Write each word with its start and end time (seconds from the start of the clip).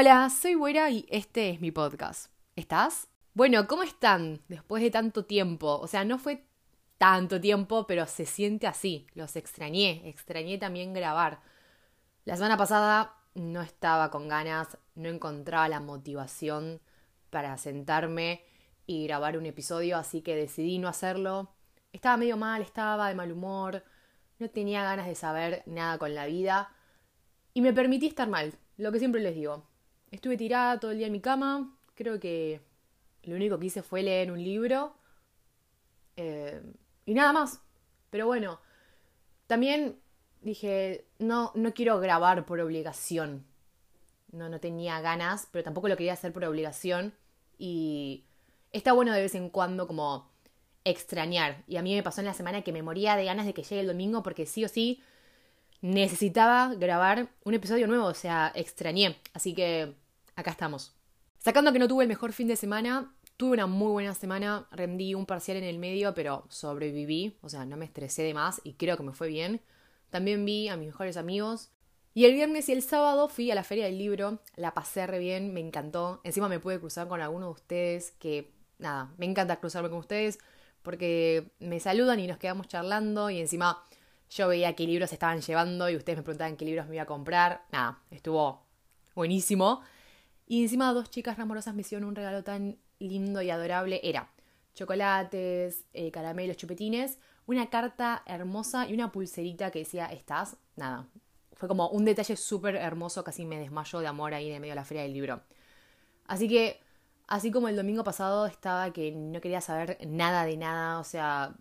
Hola, 0.00 0.30
soy 0.30 0.54
Buena 0.54 0.90
y 0.90 1.06
este 1.10 1.50
es 1.50 1.60
mi 1.60 1.72
podcast. 1.72 2.30
¿Estás? 2.54 3.08
Bueno, 3.34 3.66
¿cómo 3.66 3.82
están 3.82 4.40
después 4.46 4.80
de 4.80 4.92
tanto 4.92 5.24
tiempo? 5.24 5.76
O 5.80 5.88
sea, 5.88 6.04
no 6.04 6.20
fue 6.20 6.44
tanto 6.98 7.40
tiempo, 7.40 7.84
pero 7.88 8.06
se 8.06 8.24
siente 8.24 8.68
así. 8.68 9.08
Los 9.14 9.34
extrañé, 9.34 10.08
extrañé 10.08 10.56
también 10.56 10.94
grabar. 10.94 11.40
La 12.24 12.36
semana 12.36 12.56
pasada 12.56 13.16
no 13.34 13.60
estaba 13.60 14.12
con 14.12 14.28
ganas, 14.28 14.78
no 14.94 15.08
encontraba 15.08 15.68
la 15.68 15.80
motivación 15.80 16.80
para 17.30 17.58
sentarme 17.58 18.44
y 18.86 19.04
grabar 19.04 19.36
un 19.36 19.46
episodio, 19.46 19.96
así 19.96 20.22
que 20.22 20.36
decidí 20.36 20.78
no 20.78 20.86
hacerlo. 20.86 21.56
Estaba 21.92 22.16
medio 22.16 22.36
mal, 22.36 22.62
estaba 22.62 23.08
de 23.08 23.16
mal 23.16 23.32
humor, 23.32 23.82
no 24.38 24.48
tenía 24.48 24.84
ganas 24.84 25.08
de 25.08 25.16
saber 25.16 25.64
nada 25.66 25.98
con 25.98 26.14
la 26.14 26.26
vida 26.26 26.72
y 27.52 27.62
me 27.62 27.72
permití 27.72 28.06
estar 28.06 28.28
mal, 28.28 28.54
lo 28.76 28.92
que 28.92 29.00
siempre 29.00 29.20
les 29.20 29.34
digo. 29.34 29.66
Estuve 30.10 30.36
tirada 30.36 30.80
todo 30.80 30.90
el 30.90 30.98
día 30.98 31.06
en 31.06 31.12
mi 31.12 31.20
cama. 31.20 31.76
Creo 31.94 32.18
que 32.18 32.60
lo 33.24 33.36
único 33.36 33.58
que 33.58 33.66
hice 33.66 33.82
fue 33.82 34.02
leer 34.02 34.32
un 34.32 34.42
libro. 34.42 34.94
Eh, 36.16 36.62
y 37.04 37.14
nada 37.14 37.32
más. 37.32 37.60
Pero 38.10 38.26
bueno, 38.26 38.60
también 39.46 39.98
dije, 40.40 41.06
no, 41.18 41.52
no 41.54 41.74
quiero 41.74 42.00
grabar 42.00 42.46
por 42.46 42.60
obligación. 42.60 43.44
No, 44.32 44.48
no 44.48 44.60
tenía 44.60 45.00
ganas, 45.00 45.48
pero 45.50 45.64
tampoco 45.64 45.88
lo 45.88 45.96
quería 45.96 46.14
hacer 46.14 46.32
por 46.32 46.44
obligación. 46.44 47.14
Y 47.58 48.24
está 48.72 48.92
bueno 48.92 49.12
de 49.12 49.22
vez 49.22 49.34
en 49.34 49.50
cuando 49.50 49.86
como 49.86 50.30
extrañar. 50.84 51.64
Y 51.66 51.76
a 51.76 51.82
mí 51.82 51.94
me 51.94 52.02
pasó 52.02 52.20
en 52.20 52.26
la 52.26 52.34
semana 52.34 52.62
que 52.62 52.72
me 52.72 52.82
moría 52.82 53.16
de 53.16 53.24
ganas 53.24 53.46
de 53.46 53.54
que 53.54 53.62
llegue 53.62 53.80
el 53.80 53.86
domingo 53.86 54.22
porque 54.22 54.46
sí 54.46 54.64
o 54.64 54.68
sí 54.68 55.02
necesitaba 55.80 56.74
grabar 56.74 57.28
un 57.44 57.54
episodio 57.54 57.86
nuevo, 57.86 58.06
o 58.06 58.14
sea, 58.14 58.52
extrañé. 58.54 59.16
Así 59.32 59.54
que 59.54 59.94
acá 60.36 60.50
estamos. 60.50 60.94
Sacando 61.38 61.72
que 61.72 61.78
no 61.78 61.88
tuve 61.88 62.04
el 62.04 62.08
mejor 62.08 62.32
fin 62.32 62.48
de 62.48 62.56
semana, 62.56 63.14
tuve 63.36 63.52
una 63.52 63.66
muy 63.66 63.92
buena 63.92 64.14
semana, 64.14 64.66
rendí 64.72 65.14
un 65.14 65.26
parcial 65.26 65.56
en 65.56 65.64
el 65.64 65.78
medio, 65.78 66.14
pero 66.14 66.44
sobreviví, 66.48 67.36
o 67.40 67.48
sea, 67.48 67.64
no 67.64 67.76
me 67.76 67.84
estresé 67.84 68.22
de 68.22 68.34
más 68.34 68.60
y 68.64 68.74
creo 68.74 68.96
que 68.96 69.04
me 69.04 69.12
fue 69.12 69.28
bien. 69.28 69.60
También 70.10 70.44
vi 70.44 70.68
a 70.68 70.76
mis 70.76 70.88
mejores 70.88 71.16
amigos. 71.16 71.70
Y 72.14 72.24
el 72.24 72.32
viernes 72.32 72.68
y 72.68 72.72
el 72.72 72.82
sábado 72.82 73.28
fui 73.28 73.50
a 73.50 73.54
la 73.54 73.62
feria 73.62 73.84
del 73.84 73.98
libro, 73.98 74.40
la 74.56 74.74
pasé 74.74 75.06
re 75.06 75.20
bien, 75.20 75.54
me 75.54 75.60
encantó. 75.60 76.20
Encima 76.24 76.48
me 76.48 76.58
pude 76.58 76.80
cruzar 76.80 77.06
con 77.06 77.20
algunos 77.20 77.48
de 77.48 77.52
ustedes 77.52 78.10
que, 78.18 78.50
nada, 78.78 79.12
me 79.18 79.26
encanta 79.26 79.60
cruzarme 79.60 79.90
con 79.90 79.98
ustedes 79.98 80.40
porque 80.82 81.52
me 81.60 81.80
saludan 81.80 82.18
y 82.18 82.26
nos 82.26 82.38
quedamos 82.38 82.66
charlando 82.66 83.30
y 83.30 83.38
encima 83.38 83.84
yo 84.30 84.48
veía 84.48 84.74
qué 84.74 84.86
libros 84.86 85.12
estaban 85.12 85.40
llevando 85.40 85.88
y 85.88 85.96
ustedes 85.96 86.18
me 86.18 86.22
preguntaban 86.22 86.56
qué 86.56 86.64
libros 86.64 86.86
me 86.88 86.96
iba 86.96 87.04
a 87.04 87.06
comprar. 87.06 87.64
Nada, 87.72 88.00
estuvo 88.10 88.62
buenísimo. 89.14 89.82
Y 90.46 90.62
encima 90.62 90.92
dos 90.92 91.10
chicas 91.10 91.38
amorosas 91.38 91.74
me 91.74 91.82
hicieron 91.82 92.08
un 92.08 92.14
regalo 92.14 92.42
tan 92.42 92.78
lindo 92.98 93.42
y 93.42 93.50
adorable. 93.50 94.00
Era 94.02 94.30
chocolates, 94.74 95.84
eh, 95.92 96.10
caramelos, 96.10 96.56
chupetines, 96.56 97.18
una 97.46 97.68
carta 97.68 98.22
hermosa 98.26 98.88
y 98.88 98.94
una 98.94 99.10
pulserita 99.10 99.70
que 99.70 99.80
decía 99.80 100.06
estás. 100.06 100.56
Nada, 100.76 101.08
fue 101.54 101.68
como 101.68 101.88
un 101.88 102.04
detalle 102.04 102.36
súper 102.36 102.76
hermoso, 102.76 103.24
casi 103.24 103.44
me 103.44 103.58
desmayo 103.58 103.98
de 103.98 104.06
amor 104.06 104.34
ahí 104.34 104.50
en 104.50 104.60
medio 104.60 104.72
de 104.72 104.76
la 104.76 104.84
feria 104.84 105.02
del 105.02 105.12
libro. 105.12 105.42
Así 106.26 106.48
que, 106.48 106.80
así 107.26 107.50
como 107.50 107.68
el 107.68 107.76
domingo 107.76 108.04
pasado 108.04 108.46
estaba 108.46 108.92
que 108.92 109.10
no 109.10 109.40
quería 109.40 109.60
saber 109.60 109.98
nada 110.06 110.44
de 110.44 110.56
nada, 110.56 111.00
o 111.00 111.04
sea, 111.04 111.56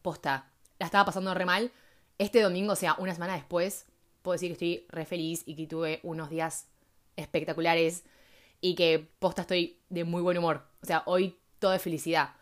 posta, 0.00 0.50
la 0.78 0.86
estaba 0.86 1.04
pasando 1.04 1.34
re 1.34 1.44
mal. 1.44 1.72
Este 2.18 2.40
domingo, 2.40 2.72
o 2.72 2.76
sea, 2.76 2.96
una 2.98 3.14
semana 3.14 3.34
después, 3.34 3.86
puedo 4.22 4.34
decir 4.34 4.48
que 4.48 4.52
estoy 4.52 4.86
re 4.88 5.04
feliz 5.04 5.42
y 5.46 5.54
que 5.56 5.66
tuve 5.66 6.00
unos 6.02 6.30
días 6.30 6.66
espectaculares 7.16 8.04
y 8.60 8.74
que 8.74 9.08
posta 9.18 9.42
estoy 9.42 9.78
de 9.88 10.04
muy 10.04 10.22
buen 10.22 10.38
humor. 10.38 10.66
O 10.82 10.86
sea, 10.86 11.02
hoy 11.06 11.36
todo 11.58 11.74
es 11.74 11.82
felicidad. 11.82 12.34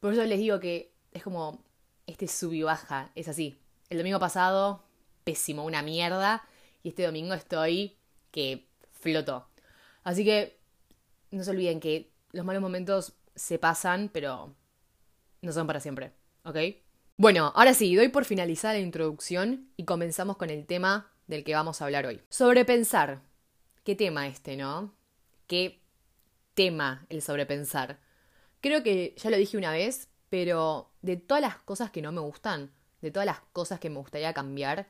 Por 0.00 0.12
eso 0.12 0.24
les 0.24 0.38
digo 0.38 0.60
que 0.60 0.92
es 1.12 1.22
como 1.22 1.62
este 2.06 2.28
sub 2.28 2.52
y 2.52 2.62
baja, 2.62 3.10
es 3.14 3.28
así. 3.28 3.58
El 3.88 3.98
domingo 3.98 4.18
pasado, 4.18 4.84
pésimo, 5.24 5.64
una 5.64 5.82
mierda. 5.82 6.46
Y 6.82 6.90
este 6.90 7.04
domingo 7.04 7.34
estoy 7.34 7.96
que 8.30 8.66
floto. 8.92 9.48
Así 10.02 10.24
que 10.24 10.58
no 11.30 11.42
se 11.44 11.50
olviden 11.50 11.80
que 11.80 12.10
los 12.32 12.44
malos 12.44 12.62
momentos 12.62 13.14
se 13.34 13.58
pasan, 13.58 14.10
pero 14.12 14.54
no 15.40 15.52
son 15.52 15.66
para 15.66 15.80
siempre. 15.80 16.12
¿Ok? 16.44 16.56
Bueno, 17.16 17.52
ahora 17.54 17.74
sí, 17.74 17.94
doy 17.94 18.08
por 18.08 18.24
finalizada 18.24 18.74
la 18.74 18.80
introducción 18.80 19.70
y 19.76 19.84
comenzamos 19.84 20.36
con 20.36 20.50
el 20.50 20.66
tema 20.66 21.12
del 21.28 21.44
que 21.44 21.54
vamos 21.54 21.80
a 21.80 21.84
hablar 21.84 22.06
hoy. 22.06 22.20
Sobrepensar. 22.28 23.22
¿Qué 23.84 23.94
tema 23.94 24.26
este, 24.26 24.56
no? 24.56 24.96
¿Qué 25.46 25.80
tema 26.54 27.06
el 27.10 27.22
sobrepensar? 27.22 28.00
Creo 28.60 28.82
que 28.82 29.14
ya 29.16 29.30
lo 29.30 29.36
dije 29.36 29.56
una 29.56 29.70
vez, 29.70 30.08
pero 30.28 30.90
de 31.02 31.16
todas 31.16 31.40
las 31.40 31.58
cosas 31.58 31.92
que 31.92 32.02
no 32.02 32.10
me 32.10 32.20
gustan, 32.20 32.72
de 33.00 33.12
todas 33.12 33.26
las 33.26 33.38
cosas 33.52 33.78
que 33.78 33.90
me 33.90 34.00
gustaría 34.00 34.34
cambiar, 34.34 34.88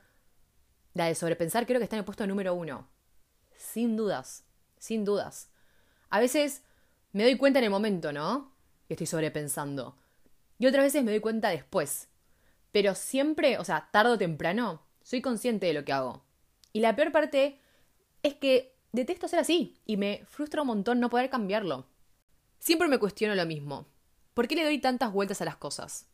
la 0.95 1.05
de 1.05 1.15
sobrepensar 1.15 1.67
creo 1.67 1.79
que 1.79 1.85
está 1.85 1.97
en 1.97 2.01
el 2.01 2.07
puesto 2.07 2.27
número 2.27 2.55
uno. 2.55 2.89
Sin 3.55 3.99
dudas, 3.99 4.45
sin 4.79 5.05
dudas. 5.05 5.51
A 6.09 6.21
veces 6.21 6.63
me 7.13 7.25
doy 7.25 7.37
cuenta 7.37 7.59
en 7.59 7.67
el 7.67 7.71
momento, 7.71 8.15
¿no? 8.15 8.51
Que 8.89 8.95
estoy 8.95 9.09
sobrepensando. 9.09 9.99
Y 10.59 10.67
otras 10.67 10.85
veces 10.85 11.05
me 11.05 11.11
doy 11.11 11.21
cuenta 11.21 11.51
después. 11.51 12.09
Pero 12.75 12.97
siempre, 12.97 13.59
o 13.59 13.65
sea, 13.65 13.89
tarde 13.93 14.15
o 14.15 14.19
temprano, 14.19 14.83
soy 15.01 15.23
consciente 15.23 15.67
de 15.67 15.75
lo 15.75 15.85
que 15.85 15.93
hago. 15.93 16.25
Y 16.73 16.81
la 16.81 16.97
peor 16.97 17.13
parte 17.13 17.61
es 18.25 18.35
que 18.35 18.75
detesto 18.91 19.29
ser 19.29 19.39
así 19.39 19.81
y 19.87 19.97
me 19.97 20.25
frustra 20.27 20.63
un 20.63 20.67
montón 20.67 20.99
no 20.99 21.09
poder 21.09 21.31
cambiarlo. 21.31 21.87
Siempre 22.59 22.89
me 22.89 22.99
cuestiono 22.99 23.37
lo 23.37 23.47
mismo. 23.47 23.87
¿Por 24.35 24.49
qué 24.49 24.57
le 24.57 24.65
doy 24.65 24.81
tantas 24.81 25.13
vueltas 25.13 25.41
a 25.41 25.45
las 25.45 25.55
cosas? 25.55 26.09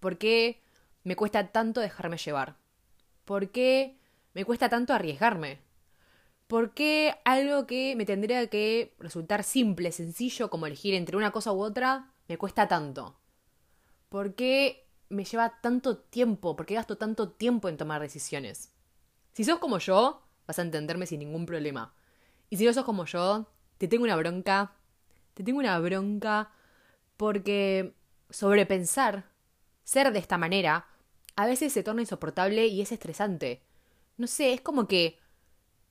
¿Por 0.00 0.18
qué 0.18 0.62
me 1.02 1.16
cuesta 1.16 1.50
tanto 1.50 1.80
dejarme 1.80 2.18
llevar? 2.18 2.58
¿Por 3.24 3.50
qué 3.50 3.98
me 4.34 4.44
cuesta 4.44 4.68
tanto 4.68 4.92
arriesgarme? 4.92 5.60
¿Por 6.46 6.74
qué 6.74 7.14
algo 7.24 7.66
que 7.66 7.96
me 7.96 8.04
tendría 8.04 8.46
que 8.48 8.94
resultar 8.98 9.44
simple, 9.44 9.92
sencillo, 9.92 10.50
como 10.50 10.66
elegir 10.66 10.92
entre 10.92 11.16
una 11.16 11.30
cosa 11.30 11.54
u 11.54 11.62
otra, 11.62 12.12
me 12.28 12.36
cuesta 12.36 12.68
tanto? 12.68 13.18
¿Por 14.10 14.34
qué 14.34 14.81
me 15.12 15.24
lleva 15.24 15.60
tanto 15.60 15.98
tiempo? 15.98 16.56
¿Por 16.56 16.66
qué 16.66 16.74
gasto 16.74 16.96
tanto 16.96 17.30
tiempo 17.30 17.68
en 17.68 17.76
tomar 17.76 18.00
decisiones? 18.00 18.72
Si 19.32 19.44
sos 19.44 19.58
como 19.58 19.78
yo, 19.78 20.22
vas 20.46 20.58
a 20.58 20.62
entenderme 20.62 21.06
sin 21.06 21.20
ningún 21.20 21.46
problema. 21.46 21.94
Y 22.50 22.56
si 22.56 22.64
no 22.64 22.72
sos 22.72 22.84
como 22.84 23.04
yo, 23.04 23.46
te 23.78 23.88
tengo 23.88 24.04
una 24.04 24.16
bronca. 24.16 24.72
Te 25.34 25.42
tengo 25.42 25.58
una 25.58 25.78
bronca 25.78 26.50
porque 27.16 27.94
sobrepensar, 28.30 29.30
ser 29.84 30.12
de 30.12 30.18
esta 30.18 30.38
manera, 30.38 30.86
a 31.36 31.46
veces 31.46 31.72
se 31.72 31.82
torna 31.82 32.02
insoportable 32.02 32.66
y 32.66 32.80
es 32.80 32.92
estresante. 32.92 33.62
No 34.16 34.26
sé, 34.26 34.52
es 34.52 34.60
como 34.60 34.86
que 34.86 35.18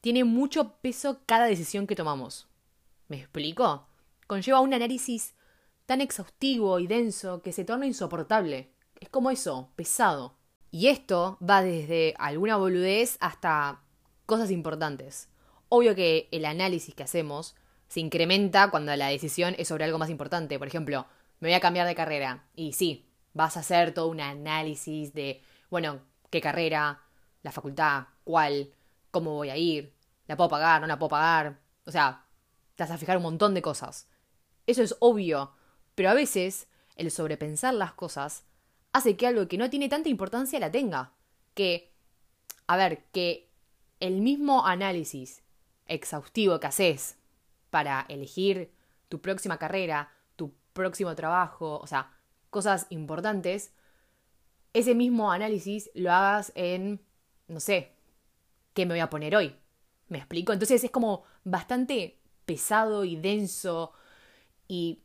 tiene 0.02 0.24
mucho 0.24 0.78
peso 0.78 1.22
cada 1.26 1.46
decisión 1.46 1.88
que 1.88 1.96
tomamos. 1.96 2.48
¿Me 3.08 3.18
explico? 3.18 3.88
Conlleva 4.28 4.62
un 4.62 4.74
análisis 4.74 5.36
tan 5.86 6.02
exhaustivo 6.02 6.80
y 6.80 6.88
denso 6.88 7.42
que 7.42 7.52
se 7.52 7.66
torna 7.66 7.86
insoportable. 7.86 8.72
Es 9.02 9.10
como 9.10 9.32
eso, 9.32 9.72
pesado. 9.76 10.38
Y 10.70 10.88
esto 10.88 11.38
va 11.48 11.62
desde 11.62 12.14
alguna 12.18 12.56
boludez 12.56 13.18
hasta 13.20 13.82
cosas 14.26 14.52
importantes. 14.52 15.28
Obvio 15.68 15.96
que 15.96 16.30
el 16.32 16.46
análisis 16.46 16.96
que 16.96 17.04
hacemos 17.04 17.56
se 17.90 18.00
incrementa 18.00 18.70
cuando 18.70 18.96
la 18.96 19.08
decisión 19.08 19.56
es 19.58 19.68
sobre 19.68 19.84
algo 19.84 19.98
más 19.98 20.10
importante. 20.10 20.60
Por 20.60 20.68
ejemplo, 20.68 21.08
me 21.40 21.50
voy 21.50 21.56
a 21.56 21.60
cambiar 21.60 21.88
de 21.88 21.96
carrera. 21.96 22.46
Y 22.56 22.74
sí, 22.74 23.10
vas 23.34 23.58
a 23.58 23.62
hacer 23.62 23.94
todo 23.94 24.08
un 24.08 24.22
análisis 24.22 25.14
de, 25.14 25.42
bueno, 25.70 26.00
qué 26.30 26.40
carrera, 26.40 27.02
la 27.42 27.52
facultad, 27.52 28.04
cuál, 28.24 28.72
cómo 29.10 29.34
voy 29.34 29.50
a 29.50 29.58
ir, 29.58 29.96
la 30.28 30.38
puedo 30.38 30.50
pagar, 30.50 30.80
no 30.80 30.88
la 30.88 31.00
puedo 31.00 31.10
pagar. 31.10 31.60
O 31.86 31.92
sea, 31.92 32.26
te 32.76 32.84
vas 32.84 32.92
a 32.92 32.98
fijar 33.00 33.18
un 33.18 33.24
montón 33.24 33.56
de 33.56 33.64
cosas. 33.64 34.08
Eso 34.68 34.84
es 34.84 34.96
obvio. 35.00 35.54
Pero 35.96 36.12
a 36.12 36.14
veces, 36.14 36.68
el 36.96 37.10
sobrepensar 37.10 37.74
las 37.74 37.94
cosas 37.94 38.46
hace 38.94 39.16
que 39.16 39.28
algo 39.28 39.48
que 39.48 39.58
no 39.58 39.70
tiene 39.70 39.90
tanta 39.90 40.10
importancia 40.10 40.60
la 40.60 40.72
tenga. 40.72 41.14
Que, 41.54 41.92
a 42.68 42.78
ver, 42.78 43.04
que 43.12 43.50
el 44.00 44.22
mismo 44.22 44.66
análisis 44.66 45.44
exhaustivo 45.88 46.60
que 46.60 46.68
haces 46.68 47.18
para 47.70 48.06
elegir 48.10 48.72
tu 49.10 49.22
próxima 49.22 49.58
carrera, 49.58 50.12
tu 50.36 50.54
próximo 50.74 51.16
trabajo, 51.16 51.80
o 51.80 51.88
sea, 51.88 52.12
cosas 52.50 52.88
importantes, 52.90 53.74
ese 54.74 54.96
mismo 54.96 55.32
análisis 55.32 55.90
lo 55.94 56.12
hagas 56.12 56.52
en, 56.56 57.02
no 57.48 57.60
sé, 57.60 57.92
¿qué 58.74 58.86
me 58.86 58.94
voy 58.94 59.02
a 59.02 59.10
poner 59.10 59.36
hoy? 59.36 59.56
¿Me 60.08 60.18
explico? 60.18 60.54
Entonces 60.54 60.84
es 60.84 60.92
como 60.92 61.24
bastante 61.44 62.18
pesado 62.46 63.04
y 63.04 63.16
denso 63.16 63.94
y 64.68 65.04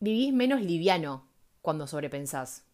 vivís 0.00 0.32
menos 0.32 0.62
liviano 0.62 1.26
cuando 1.60 1.86
sobrepensás. 1.86 2.64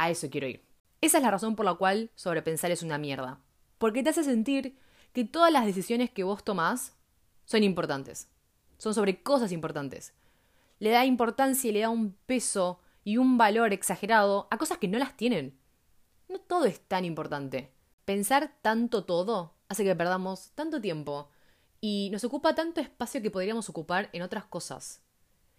A 0.00 0.08
eso 0.08 0.30
quiero 0.30 0.46
ir. 0.46 0.64
Esa 1.02 1.18
es 1.18 1.22
la 1.22 1.30
razón 1.30 1.56
por 1.56 1.66
la 1.66 1.74
cual 1.74 2.10
sobrepensar 2.14 2.70
es 2.70 2.82
una 2.82 2.96
mierda. 2.96 3.38
Porque 3.76 4.02
te 4.02 4.08
hace 4.08 4.24
sentir 4.24 4.78
que 5.12 5.26
todas 5.26 5.52
las 5.52 5.66
decisiones 5.66 6.08
que 6.08 6.24
vos 6.24 6.42
tomás 6.42 6.96
son 7.44 7.64
importantes. 7.64 8.30
Son 8.78 8.94
sobre 8.94 9.22
cosas 9.22 9.52
importantes. 9.52 10.14
Le 10.78 10.88
da 10.88 11.04
importancia 11.04 11.68
y 11.68 11.72
le 11.74 11.80
da 11.80 11.90
un 11.90 12.14
peso 12.24 12.80
y 13.04 13.18
un 13.18 13.36
valor 13.36 13.74
exagerado 13.74 14.48
a 14.50 14.56
cosas 14.56 14.78
que 14.78 14.88
no 14.88 14.98
las 14.98 15.18
tienen. 15.18 15.60
No 16.30 16.40
todo 16.40 16.64
es 16.64 16.80
tan 16.80 17.04
importante. 17.04 17.70
Pensar 18.06 18.56
tanto 18.62 19.04
todo 19.04 19.52
hace 19.68 19.84
que 19.84 19.94
perdamos 19.94 20.52
tanto 20.54 20.80
tiempo 20.80 21.28
y 21.82 22.08
nos 22.10 22.24
ocupa 22.24 22.54
tanto 22.54 22.80
espacio 22.80 23.20
que 23.20 23.30
podríamos 23.30 23.68
ocupar 23.68 24.08
en 24.14 24.22
otras 24.22 24.46
cosas. 24.46 25.02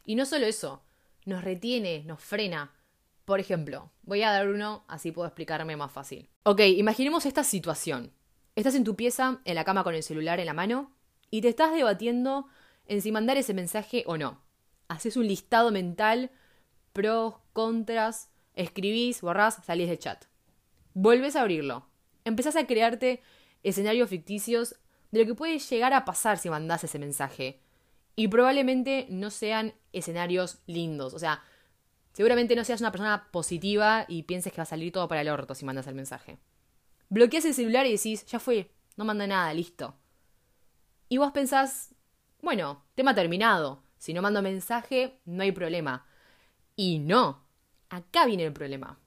Y 0.03 0.15
no 0.15 0.25
solo 0.25 0.47
eso, 0.47 0.81
nos 1.27 1.43
retiene, 1.43 2.03
nos 2.05 2.21
frena. 2.23 2.73
Por 3.25 3.39
ejemplo, 3.39 3.91
voy 4.03 4.23
a 4.23 4.31
dar 4.31 4.47
uno, 4.47 4.83
así 4.87 5.11
puedo 5.11 5.27
explicarme 5.27 5.75
más 5.75 5.91
fácil. 5.91 6.29
Ok, 6.43 6.61
imaginemos 6.61 7.25
esta 7.25 7.43
situación. 7.43 8.13
Estás 8.55 8.75
en 8.75 8.83
tu 8.83 8.95
pieza, 8.95 9.41
en 9.45 9.55
la 9.55 9.63
cama 9.63 9.83
con 9.83 9.95
el 9.95 10.03
celular 10.03 10.39
en 10.39 10.45
la 10.45 10.53
mano, 10.53 10.91
y 11.29 11.41
te 11.41 11.47
estás 11.47 11.73
debatiendo 11.73 12.47
en 12.87 13.01
si 13.01 13.11
mandar 13.11 13.37
ese 13.37 13.53
mensaje 13.53 14.03
o 14.05 14.17
no. 14.17 14.41
Haces 14.87 15.15
un 15.15 15.27
listado 15.27 15.71
mental, 15.71 16.31
pros, 16.91 17.35
contras, 17.53 18.29
escribís, 18.53 19.21
borrás, 19.21 19.59
salís 19.63 19.87
del 19.87 19.99
chat. 19.99 20.25
Vuelves 20.93 21.35
a 21.35 21.41
abrirlo. 21.41 21.87
Empezás 22.25 22.55
a 22.55 22.67
crearte 22.67 23.21
escenarios 23.63 24.09
ficticios 24.09 24.75
de 25.11 25.19
lo 25.19 25.25
que 25.25 25.35
puede 25.35 25.59
llegar 25.59 25.93
a 25.93 26.03
pasar 26.03 26.37
si 26.37 26.49
mandás 26.49 26.83
ese 26.83 26.99
mensaje. 26.99 27.61
Y 28.15 28.27
probablemente 28.27 29.07
no 29.09 29.29
sean 29.29 29.73
escenarios 29.93 30.59
lindos. 30.65 31.13
O 31.13 31.19
sea, 31.19 31.43
seguramente 32.13 32.55
no 32.55 32.63
seas 32.63 32.81
una 32.81 32.91
persona 32.91 33.27
positiva 33.31 34.05
y 34.07 34.23
pienses 34.23 34.51
que 34.51 34.57
va 34.57 34.63
a 34.63 34.65
salir 34.65 34.91
todo 34.91 35.07
para 35.07 35.21
el 35.21 35.29
orto 35.29 35.55
si 35.55 35.65
mandas 35.65 35.87
el 35.87 35.95
mensaje. 35.95 36.39
Bloqueas 37.09 37.45
el 37.45 37.53
celular 37.53 37.85
y 37.85 37.91
decís, 37.91 38.25
ya 38.25 38.39
fue, 38.39 38.71
no 38.95 39.05
manda 39.05 39.27
nada, 39.27 39.53
listo. 39.53 39.95
Y 41.09 41.17
vos 41.17 41.31
pensás, 41.31 41.93
bueno, 42.41 42.85
tema 42.95 43.13
terminado. 43.13 43.83
Si 43.97 44.13
no 44.13 44.21
mando 44.21 44.41
mensaje, 44.41 45.19
no 45.25 45.43
hay 45.43 45.51
problema. 45.51 46.05
Y 46.75 46.99
no, 46.99 47.45
acá 47.89 48.25
viene 48.25 48.45
el 48.45 48.53
problema. 48.53 48.97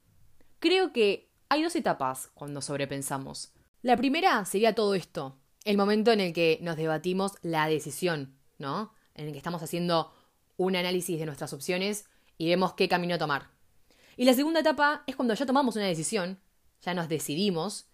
Creo 0.59 0.93
que 0.93 1.31
hay 1.49 1.63
dos 1.63 1.75
etapas 1.77 2.31
cuando 2.35 2.61
sobrepensamos. 2.61 3.53
La 3.83 3.97
primera 3.97 4.45
sería 4.45 4.75
todo 4.75 4.95
esto, 4.95 5.39
el 5.65 5.77
momento 5.77 6.13
en 6.13 6.21
el 6.21 6.33
que 6.33 6.59
nos 6.63 6.77
debatimos 6.77 7.33
la 7.43 7.67
decisión, 7.69 8.35
¿no? 8.59 8.93
En 9.15 9.27
el 9.27 9.33
que 9.33 9.39
estamos 9.39 9.63
haciendo 9.63 10.13
un 10.57 10.77
análisis 10.77 11.19
de 11.19 11.27
nuestras 11.27 11.53
opciones 11.53 12.07
y 12.39 12.49
vemos 12.49 12.75
qué 12.75 12.89
camino 12.89 13.19
tomar. 13.19 13.51
Y 14.17 14.25
la 14.25 14.35
segunda 14.35 14.61
etapa 14.61 15.03
es 15.07 15.17
cuando 15.17 15.35
ya 15.35 15.47
tomamos 15.47 15.77
una 15.77 15.87
decisión, 15.87 16.41
ya 16.83 16.95
nos 16.95 17.09
decidimos 17.09 17.87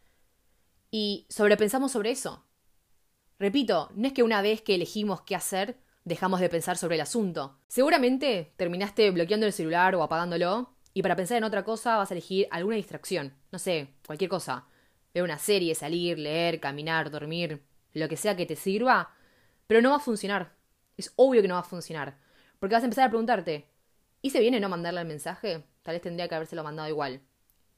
y 0.91 1.27
sobrepensamos 1.29 1.93
sobre 1.93 2.11
eso. 2.11 2.45
Repito, 3.39 3.91
no 3.95 4.07
es 4.07 4.13
que 4.13 4.23
una 4.23 4.43
vez 4.43 4.61
que 4.61 4.75
elegimos 4.75 5.23
qué 5.23 5.35
hacer, 5.35 5.79
dejamos 6.05 6.41
de 6.41 6.49
pensar 6.49 6.77
sobre 6.77 6.97
el 6.97 7.01
asunto. 7.01 7.59
Seguramente 7.69 8.53
terminaste 8.57 9.11
bloqueando 9.11 9.47
el 9.47 9.53
celular 9.53 9.95
o 9.95 10.03
apagándolo 10.03 10.75
y 10.93 11.03
para 11.03 11.17
pensar 11.17 11.39
en 11.39 11.45
otra 11.45 11.65
cosa 11.65 11.97
vas 11.97 12.11
a 12.11 12.15
elegir 12.15 12.49
alguna 12.51 12.77
distracción. 12.77 13.35
No 13.53 13.59
sé, 13.59 13.95
cualquier 14.07 14.29
cosa. 14.29 14.67
Ver 15.15 15.23
una 15.23 15.39
serie, 15.39 15.75
salir, 15.75 16.19
leer, 16.19 16.61
caminar, 16.61 17.11
dormir, 17.11 17.63
lo 17.95 18.09
que 18.09 18.17
sea 18.17 18.37
que 18.37 18.47
te 18.47 18.57
sirva, 18.57 19.15
pero 19.67 19.81
no 19.81 19.91
va 19.91 19.97
a 19.97 20.01
funcionar. 20.01 20.55
Es 20.97 21.13
obvio 21.17 21.43
que 21.43 21.49
no 21.49 21.55
va 21.55 21.61
a 21.61 21.65
funcionar. 21.65 22.19
Porque 22.59 22.75
vas 22.75 22.83
a 22.83 22.87
empezar 22.87 23.07
a 23.07 23.11
preguntarte, 23.11 23.69
¿y 24.23 24.31
se 24.31 24.41
viene 24.41 24.61
no 24.61 24.69
mandarle 24.69 25.01
el 25.01 25.07
mensaje? 25.07 25.65
Tal 25.83 25.95
vez 25.95 26.03
tendría 26.03 26.29
que 26.29 26.35
habérselo 26.35 26.65
mandado 26.65 26.89
igual. 26.89 27.23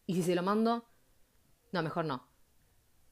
¿Y 0.06 0.14
si 0.14 0.22
se 0.22 0.34
lo 0.34 0.42
mando? 0.42 0.84
No, 1.72 1.82
mejor 1.82 2.04
no. 2.04 2.26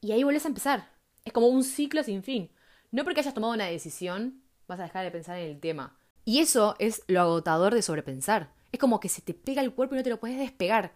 Y 0.01 0.11
ahí 0.11 0.23
vuelves 0.23 0.45
a 0.45 0.49
empezar. 0.49 0.89
Es 1.23 1.33
como 1.33 1.47
un 1.47 1.63
ciclo 1.63 2.03
sin 2.03 2.23
fin. 2.23 2.51
No 2.91 3.03
porque 3.03 3.21
hayas 3.21 3.33
tomado 3.33 3.53
una 3.53 3.65
decisión, 3.65 4.43
vas 4.67 4.79
a 4.79 4.83
dejar 4.83 5.03
de 5.05 5.11
pensar 5.11 5.37
en 5.37 5.49
el 5.49 5.59
tema. 5.59 5.97
Y 6.25 6.39
eso 6.39 6.75
es 6.79 7.03
lo 7.07 7.21
agotador 7.21 7.73
de 7.73 7.81
sobrepensar. 7.81 8.53
Es 8.71 8.79
como 8.79 8.99
que 8.99 9.09
se 9.09 9.21
te 9.21 9.33
pega 9.33 9.61
el 9.61 9.73
cuerpo 9.73 9.95
y 9.95 9.97
no 9.97 10.03
te 10.03 10.09
lo 10.09 10.19
puedes 10.19 10.37
despegar. 10.37 10.93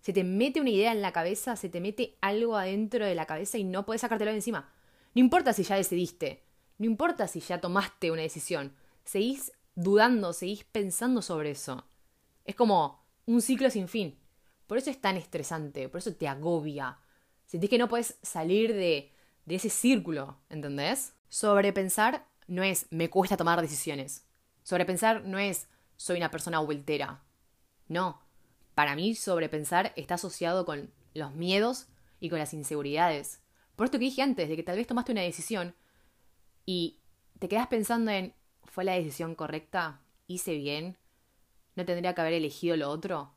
Se 0.00 0.12
te 0.12 0.24
mete 0.24 0.60
una 0.60 0.70
idea 0.70 0.92
en 0.92 1.02
la 1.02 1.12
cabeza, 1.12 1.56
se 1.56 1.68
te 1.68 1.80
mete 1.80 2.16
algo 2.20 2.56
adentro 2.56 3.04
de 3.04 3.14
la 3.14 3.26
cabeza 3.26 3.58
y 3.58 3.64
no 3.64 3.84
puedes 3.84 4.02
sacártelo 4.02 4.30
de 4.30 4.36
encima. 4.36 4.72
No 5.14 5.20
importa 5.20 5.52
si 5.52 5.62
ya 5.62 5.76
decidiste, 5.76 6.44
no 6.78 6.86
importa 6.86 7.26
si 7.26 7.40
ya 7.40 7.60
tomaste 7.60 8.10
una 8.10 8.22
decisión, 8.22 8.76
seguís 9.04 9.52
dudando, 9.76 10.32
seguís 10.32 10.64
pensando 10.64 11.22
sobre 11.22 11.52
eso. 11.52 11.86
Es 12.44 12.56
como 12.56 13.06
un 13.26 13.40
ciclo 13.40 13.70
sin 13.70 13.86
fin. 13.86 14.18
Por 14.66 14.78
eso 14.78 14.90
es 14.90 15.00
tan 15.00 15.16
estresante, 15.16 15.88
por 15.88 15.98
eso 15.98 16.12
te 16.14 16.26
agobia. 16.26 16.98
Sentís 17.44 17.70
que 17.70 17.78
no 17.78 17.88
puedes 17.88 18.18
salir 18.22 18.74
de, 18.74 19.12
de 19.44 19.54
ese 19.54 19.70
círculo, 19.70 20.38
¿entendés? 20.48 21.14
Sobrepensar 21.28 22.26
no 22.48 22.64
es 22.64 22.86
me 22.90 23.08
cuesta 23.08 23.36
tomar 23.36 23.60
decisiones. 23.60 24.26
Sobrepensar 24.64 25.24
no 25.24 25.38
es 25.38 25.68
soy 25.96 26.16
una 26.16 26.30
persona 26.30 26.58
vueltera. 26.58 27.22
No. 27.88 28.20
Para 28.74 28.96
mí, 28.96 29.14
sobrepensar 29.14 29.92
está 29.96 30.14
asociado 30.14 30.66
con 30.66 30.92
los 31.14 31.34
miedos 31.34 31.86
y 32.20 32.28
con 32.28 32.38
las 32.38 32.52
inseguridades. 32.52 33.40
Por 33.74 33.86
esto 33.86 33.98
que 33.98 34.06
dije 34.06 34.22
antes, 34.22 34.48
de 34.48 34.56
que 34.56 34.62
tal 34.62 34.76
vez 34.76 34.86
tomaste 34.86 35.12
una 35.12 35.22
decisión 35.22 35.74
y 36.64 37.00
te 37.38 37.48
quedas 37.48 37.68
pensando 37.68 38.10
en 38.10 38.34
¿fue 38.76 38.84
la 38.84 38.92
decisión 38.92 39.34
correcta? 39.34 40.02
¿Hice 40.26 40.54
bien? 40.54 40.98
¿No 41.76 41.86
tendría 41.86 42.14
que 42.14 42.20
haber 42.20 42.34
elegido 42.34 42.76
lo 42.76 42.90
otro? 42.90 43.32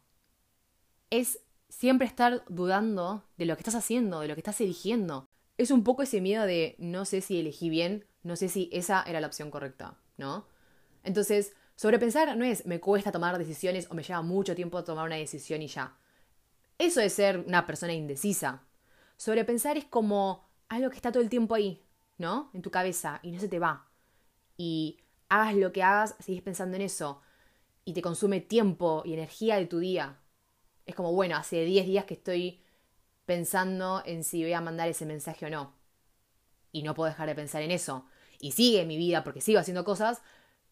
Es 1.10 1.40
siempre 1.70 2.06
estar 2.06 2.44
dudando 2.50 3.24
de 3.38 3.46
lo 3.46 3.56
que 3.56 3.62
estás 3.62 3.76
haciendo, 3.76 4.20
de 4.20 4.28
lo 4.28 4.36
que 4.36 4.42
estás 4.42 4.60
eligiendo. 4.60 5.30
Es 5.58 5.72
un 5.72 5.86
poco 5.86 6.02
ese 6.02 6.20
miedo 6.20 6.46
de 6.46 6.76
no 6.78 7.06
sé 7.06 7.22
si 7.22 7.40
elegí 7.40 7.70
bien, 7.70 8.06
no 8.22 8.36
sé 8.36 8.50
si 8.50 8.70
esa 8.74 9.02
era 9.04 9.22
la 9.22 9.28
opción 9.28 9.50
correcta, 9.50 9.98
¿no? 10.18 10.46
Entonces, 11.04 11.54
sobrepensar 11.78 12.36
no 12.36 12.44
es 12.44 12.66
me 12.66 12.82
cuesta 12.82 13.14
tomar 13.14 13.38
decisiones 13.38 13.90
o 13.90 13.94
me 13.94 14.04
lleva 14.04 14.22
mucho 14.22 14.56
tiempo 14.56 14.84
tomar 14.84 15.06
una 15.06 15.16
decisión 15.16 15.62
y 15.62 15.68
ya. 15.68 15.98
Eso 16.78 17.00
es 17.00 17.14
ser 17.14 17.46
una 17.48 17.66
persona 17.66 17.94
indecisa. 17.94 18.64
Sobrepensar 19.16 19.78
es 19.78 19.86
como 19.86 20.50
algo 20.68 20.90
que 20.90 20.98
está 20.98 21.14
todo 21.14 21.24
el 21.24 21.30
tiempo 21.30 21.56
ahí, 21.56 21.82
¿no? 22.18 22.52
En 22.54 22.62
tu 22.62 22.72
cabeza 22.72 23.22
y 23.24 23.32
no 23.32 23.40
se 23.40 23.48
te 23.48 23.60
va. 23.60 23.88
Y 24.58 25.00
hagas 25.30 25.56
lo 25.56 25.72
que 25.72 25.84
hagas, 25.84 26.16
sigues 26.20 26.42
pensando 26.42 26.76
en 26.76 26.84
eso. 26.84 27.22
Y 27.86 27.94
te 27.94 28.02
consume 28.02 28.42
tiempo 28.42 29.04
y 29.06 29.14
energía 29.14 29.58
de 29.58 29.66
tu 29.66 29.80
día. 29.80 30.20
Es 30.86 30.96
como, 30.96 31.14
bueno, 31.14 31.38
hace 31.38 31.64
10 31.66 31.86
días 31.86 32.06
que 32.06 32.16
estoy 32.16 32.62
pensando 33.26 34.02
en 34.06 34.24
si 34.24 34.44
voy 34.44 34.54
a 34.54 34.62
mandar 34.62 34.90
ese 34.90 35.06
mensaje 35.06 35.46
o 35.46 35.50
no 35.50 35.80
y 36.72 36.84
no 36.84 36.94
puedo 36.94 37.10
dejar 37.10 37.28
de 37.28 37.36
pensar 37.36 37.62
en 37.62 37.72
eso. 37.72 38.06
Y 38.40 38.52
sigue 38.52 38.86
mi 38.86 38.98
vida 38.98 39.24
porque 39.24 39.42
sigo 39.42 39.60
haciendo 39.60 39.84
cosas, 39.84 40.22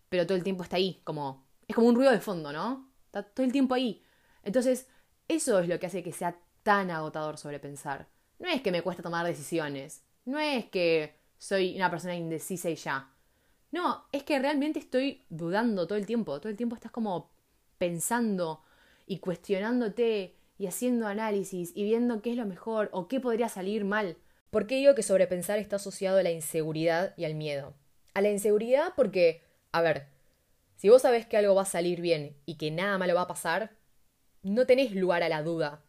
pero 0.10 0.26
todo 0.26 0.38
el 0.38 0.44
tiempo 0.44 0.64
está 0.64 0.78
ahí, 0.78 1.02
como 1.04 1.46
es 1.68 1.76
como 1.76 1.88
un 1.88 1.96
ruido 1.96 2.12
de 2.12 2.20
fondo, 2.20 2.54
¿no? 2.54 2.90
Está 3.06 3.24
todo 3.24 3.46
el 3.46 3.52
tiempo 3.52 3.76
ahí. 3.76 4.04
Entonces, 4.44 4.88
eso 5.28 5.60
es 5.60 5.68
lo 5.68 5.80
que 5.80 5.88
hace 5.88 6.04
que 6.04 6.14
sea 6.14 6.40
tan 6.64 6.92
agotador 6.92 7.38
sobrepensar. 7.38 8.08
No 8.40 8.48
es 8.48 8.62
que 8.62 8.72
me 8.72 8.82
cuesta 8.82 9.04
tomar 9.04 9.26
decisiones, 9.26 10.04
no 10.26 10.40
es 10.40 10.66
que 10.66 11.20
soy 11.38 11.76
una 11.76 11.90
persona 11.90 12.16
indecisa 12.16 12.70
y 12.70 12.76
ya. 12.76 13.12
No, 13.72 14.06
es 14.12 14.24
que 14.24 14.40
realmente 14.40 14.80
estoy 14.80 15.24
dudando 15.30 15.88
todo 15.88 15.98
el 15.98 16.06
tiempo, 16.06 16.40
todo 16.40 16.50
el 16.50 16.58
tiempo 16.58 16.76
estás 16.76 16.92
como 16.92 17.32
pensando 17.78 18.64
y 19.06 19.20
cuestionándote 19.20 20.36
y 20.58 20.68
haciendo 20.68 21.08
análisis 21.08 21.72
y 21.76 21.84
viendo 21.84 22.22
qué 22.22 22.32
es 22.32 22.38
lo 22.38 22.46
mejor 22.46 22.90
o 22.92 23.08
qué 23.08 23.20
podría 23.20 23.50
salir 23.50 23.86
mal. 23.86 24.18
¿Por 24.50 24.68
qué 24.68 24.76
digo 24.76 24.96
que 24.96 25.04
sobrepensar 25.04 25.60
está 25.60 25.76
asociado 25.76 26.18
a 26.18 26.24
la 26.24 26.32
inseguridad 26.32 27.14
y 27.18 27.26
al 27.26 27.36
miedo? 27.36 27.74
A 28.14 28.22
la 28.22 28.30
inseguridad 28.30 28.94
porque, 28.96 29.42
a 29.72 29.82
ver, 29.82 30.08
si 30.78 30.90
vos 30.90 31.02
sabés 31.02 31.26
que 31.26 31.38
algo 31.38 31.54
va 31.54 31.64
a 31.64 31.66
salir 31.66 32.02
bien 32.02 32.38
y 32.46 32.56
que 32.56 32.72
nada 32.72 32.98
malo 32.98 33.16
va 33.16 33.24
a 33.24 33.28
pasar, 33.28 33.72
no 34.44 34.66
tenés 34.66 34.94
lugar 34.94 35.24
a 35.24 35.30
la 35.30 35.44
duda, 35.44 35.84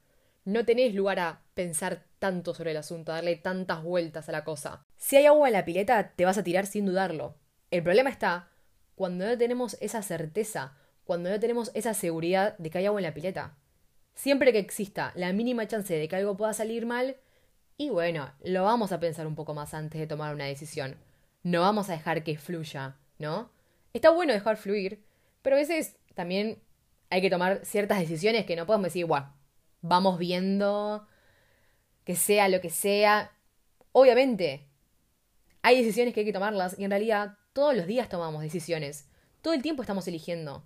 no 0.45 0.65
tenés 0.65 0.95
lugar 0.95 1.21
a 1.21 1.43
pensar 1.55 2.05
tanto 2.19 2.55
sobre 2.55 2.73
el 2.73 2.77
asunto, 2.79 3.13
a 3.13 3.17
darle 3.17 3.37
tantas 3.37 3.83
vueltas 3.83 4.29
a 4.29 4.33
la 4.33 4.45
cosa. 4.45 4.85
Si 4.97 5.17
hay 5.17 5.27
agua 5.27 5.49
en 5.49 5.53
la 5.53 5.65
pileta, 5.65 6.13
te 6.17 6.25
vas 6.25 6.39
a 6.39 6.43
tirar 6.43 6.67
sin 6.67 6.87
dudarlo. 6.87 7.37
El 7.71 7.83
problema 7.83 8.11
está 8.11 8.49
cuando 8.95 9.27
no 9.27 9.37
tenemos 9.37 9.77
esa 9.81 10.03
certeza, 10.03 10.77
cuando 11.05 11.31
no 11.31 11.39
tenemos 11.39 11.71
esa 11.75 11.95
seguridad 11.95 12.57
de 12.59 12.71
que 12.71 12.79
hay 12.79 12.87
agua 12.87 13.01
en 13.01 13.05
la 13.05 13.15
pileta. 13.15 13.57
Siempre 14.15 14.53
que 14.53 14.59
exista 14.59 15.13
la 15.15 15.33
mínima 15.33 15.69
chance 15.69 15.95
de 15.95 16.09
que 16.09 16.17
algo 16.17 16.37
pueda 16.37 16.53
salir 16.53 16.87
mal, 16.87 17.17
y 17.77 17.91
bueno, 17.91 18.33
lo 18.43 18.65
vamos 18.65 18.91
a 18.91 18.99
pensar 18.99 19.27
un 19.27 19.37
poco 19.37 19.55
más 19.55 19.75
antes 19.75 20.01
de 20.01 20.07
tomar 20.07 20.35
una 20.35 20.47
decisión. 20.47 20.97
No 21.45 21.61
vamos 21.61 21.89
a 21.89 21.93
dejar 21.93 22.25
que 22.25 22.37
fluya, 22.37 22.97
¿no? 23.19 23.51
Está 23.93 24.11
bueno 24.11 24.33
dejar 24.33 24.57
fluir, 24.57 25.05
pero 25.43 25.55
a 25.57 25.61
veces 25.61 25.97
también 26.15 26.61
hay 27.11 27.21
que 27.21 27.31
tomar 27.31 27.65
ciertas 27.65 28.01
decisiones 28.01 28.47
que 28.47 28.57
no 28.57 28.67
podemos 28.67 28.87
decir, 28.87 29.05
bueno, 29.05 29.33
vamos 29.81 30.19
viendo 30.19 31.07
que 32.05 32.17
sea 32.17 32.49
lo 32.49 32.61
que 32.61 32.71
sea. 32.71 33.31
Obviamente, 33.93 34.67
hay 35.63 35.79
decisiones 35.79 36.15
que 36.15 36.21
hay 36.21 36.27
que 36.27 36.33
tomarlas 36.33 36.79
y 36.79 36.85
en 36.85 36.91
realidad 36.91 37.39
todos 37.59 37.75
los 37.75 37.89
días 37.89 38.09
tomamos 38.09 38.41
decisiones. 38.41 39.09
Todo 39.43 39.53
el 39.53 39.63
tiempo 39.63 39.83
estamos 39.83 40.07
eligiendo. 40.07 40.65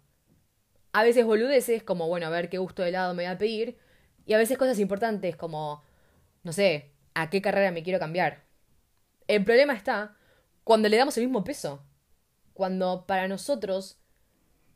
A 0.92 1.02
veces 1.02 1.25
boludeces 1.25 1.82
como, 1.82 2.06
bueno, 2.06 2.26
a 2.26 2.28
ver 2.28 2.50
qué 2.50 2.58
gusto 2.58 2.82
de 2.82 2.90
helado 2.90 3.14
me 3.14 3.22
voy 3.22 3.32
a 3.32 3.38
pedir. 3.38 3.78
Y 4.26 4.34
a 4.34 4.37
veces 4.37 4.58
cosas 4.58 4.78
importantes 4.78 5.34
como, 5.34 5.82
no 6.42 6.52
sé, 6.52 6.92
a 7.14 7.30
qué 7.30 7.40
carrera 7.40 7.70
me 7.70 7.82
quiero 7.82 7.99
cambiar. 7.99 8.44
El 9.26 9.42
problema 9.42 9.72
está 9.72 10.18
cuando 10.64 10.90
le 10.90 10.99
damos 10.99 11.16
el 11.16 11.25
mismo 11.25 11.44
peso. 11.44 11.82
Cuando 12.52 13.06
para 13.06 13.26
nosotros, 13.26 13.99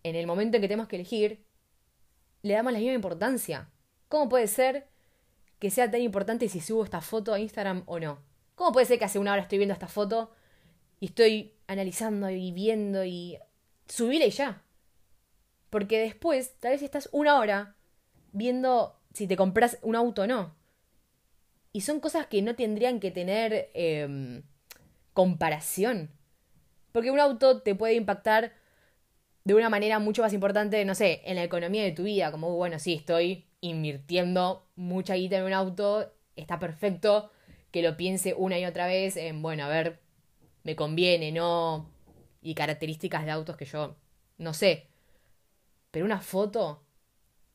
en 0.02 0.16
el 0.16 0.26
momento 0.26 0.56
en 0.56 0.62
que 0.62 0.68
tenemos 0.68 0.88
que 0.88 0.96
elegir, 0.96 1.44
le 2.40 2.54
damos 2.54 2.73
la 2.73 2.78
misma 2.78 2.94
importancia. 2.94 3.68
¿Cómo 4.08 4.30
puede 4.30 4.46
ser 4.46 4.88
que 5.58 5.70
sea 5.70 5.90
tan 5.90 6.00
importante 6.00 6.49
si 6.49 6.62
subo 6.62 6.82
esta 6.82 7.02
foto 7.02 7.35
a 7.35 7.40
Instagram 7.40 7.82
o 7.85 8.00
no? 8.00 8.20
¿Cómo 8.54 8.73
puede 8.73 8.87
ser 8.87 8.99
que 8.99 9.04
hace 9.04 9.18
una 9.18 9.35
hora 9.35 9.42
estoy 9.42 9.58
viendo 9.58 9.75
esta 9.75 9.87
foto 9.87 10.32
y 10.99 11.08
estoy 11.08 11.55
analizando 11.66 12.30
y 12.30 12.52
viendo 12.52 13.04
y 13.04 13.38
subirla 13.88 14.26
y 14.26 14.30
ya? 14.30 14.62
Porque 15.70 15.99
después, 15.99 16.54
tal 16.61 16.73
vez 16.73 16.82
estás 16.82 17.08
una 17.12 17.38
hora 17.38 17.76
viendo 18.32 19.00
si 19.12 19.26
te 19.26 19.37
compras 19.37 19.78
un 19.82 19.96
auto 19.96 20.23
o 20.23 20.26
no. 20.26 20.54
Y 21.73 21.82
son 21.82 22.00
cosas 22.00 22.26
que 22.26 22.42
no 22.42 22.54
tendrían 22.54 23.00
que 23.00 23.11
tener 23.11 23.70
em, 23.75 24.42
comparación. 25.12 26.11
Porque 26.92 27.11
un 27.11 27.20
auto 27.20 27.62
te 27.62 27.75
puede 27.75 27.94
impactar 27.94 28.52
de 29.44 29.54
una 29.54 29.68
manera 29.68 29.99
mucho 29.99 30.23
más 30.23 30.32
importante, 30.32 30.85
no 30.85 30.94
sé, 30.94 31.23
en 31.25 31.37
la 31.37 31.44
economía 31.44 31.82
de 31.82 31.92
tu 31.92 32.04
vida. 32.04 32.30
Como, 32.30 32.56
bueno, 32.56 32.78
sí, 32.78 32.94
estoy 32.94 33.46
invirtiendo 33.61 34.66
mucha 34.76 35.14
guita 35.14 35.37
en 35.37 35.44
un 35.44 35.52
auto, 35.52 36.12
está 36.37 36.58
perfecto 36.58 37.30
que 37.70 37.82
lo 37.82 37.96
piense 37.96 38.35
una 38.35 38.58
y 38.58 38.64
otra 38.64 38.87
vez 38.87 39.16
en, 39.16 39.42
bueno, 39.42 39.64
a 39.64 39.68
ver, 39.68 40.00
me 40.66 40.75
conviene, 40.75 41.30
no. 41.30 41.88
Y 42.42 42.56
características 42.56 43.25
de 43.25 43.30
autos 43.30 43.56
que 43.56 43.66
yo 43.66 43.94
no 44.38 44.52
sé. 44.52 44.88
Pero 45.92 46.04
una 46.04 46.20
foto, 46.20 46.82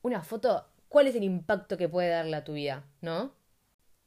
una 0.02 0.24
foto, 0.24 0.66
¿cuál 0.88 1.08
es 1.08 1.16
el 1.16 1.24
impacto 1.24 1.76
que 1.76 1.90
puede 1.90 2.08
darle 2.08 2.38
a 2.38 2.46
tu 2.46 2.54
vida, 2.54 2.86
no? 3.02 3.34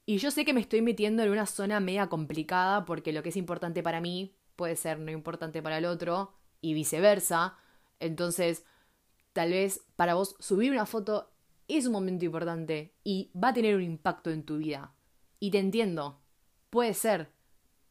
Y 0.06 0.16
yo 0.16 0.30
sé 0.30 0.46
que 0.46 0.54
me 0.54 0.62
estoy 0.62 0.80
metiendo 0.80 1.22
en 1.22 1.30
una 1.30 1.44
zona 1.44 1.80
media 1.80 2.08
complicada 2.08 2.86
porque 2.86 3.12
lo 3.12 3.22
que 3.22 3.28
es 3.28 3.36
importante 3.36 3.82
para 3.82 4.00
mí 4.00 4.34
puede 4.56 4.74
ser 4.74 4.98
no 4.98 5.10
importante 5.10 5.62
para 5.62 5.76
el 5.76 5.84
otro 5.84 6.32
y 6.62 6.72
viceversa. 6.72 7.58
Entonces, 8.00 8.64
tal 9.34 9.50
vez 9.50 9.84
para 9.96 10.14
vos 10.14 10.34
subir 10.38 10.72
una 10.72 10.86
foto 10.86 11.30
es 11.68 11.84
un 11.84 11.92
momento 11.92 12.24
importante 12.24 12.94
y 13.04 13.30
va 13.36 13.48
a 13.48 13.54
tener 13.54 13.76
un 13.76 13.82
impacto 13.82 14.30
en 14.30 14.44
tu 14.44 14.56
vida. 14.56 14.94
Y 15.40 15.50
te 15.50 15.58
entiendo. 15.58 16.22
Puede 16.70 16.94
ser. 16.94 17.33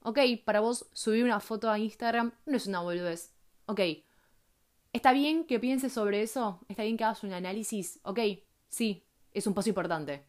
Ok, 0.04 0.20
para 0.46 0.60
vos 0.60 0.90
subir 0.94 1.24
una 1.24 1.40
foto 1.40 1.70
a 1.70 1.80
Instagram 1.80 2.34
no 2.46 2.58
es 2.58 2.68
una 2.68 2.82
boludez. 2.82 3.34
Ok. 3.66 3.80
¿Está 4.92 5.12
bien 5.12 5.46
que 5.46 5.60
pienses 5.60 5.94
sobre 5.94 6.22
eso? 6.22 6.60
¿Está 6.68 6.84
bien 6.84 6.98
que 6.98 7.04
hagas 7.04 7.24
un 7.24 7.34
análisis? 7.34 8.00
Ok, 8.04 8.20
sí, 8.70 9.04
es 9.32 9.48
un 9.48 9.54
paso 9.54 9.70
importante. 9.70 10.26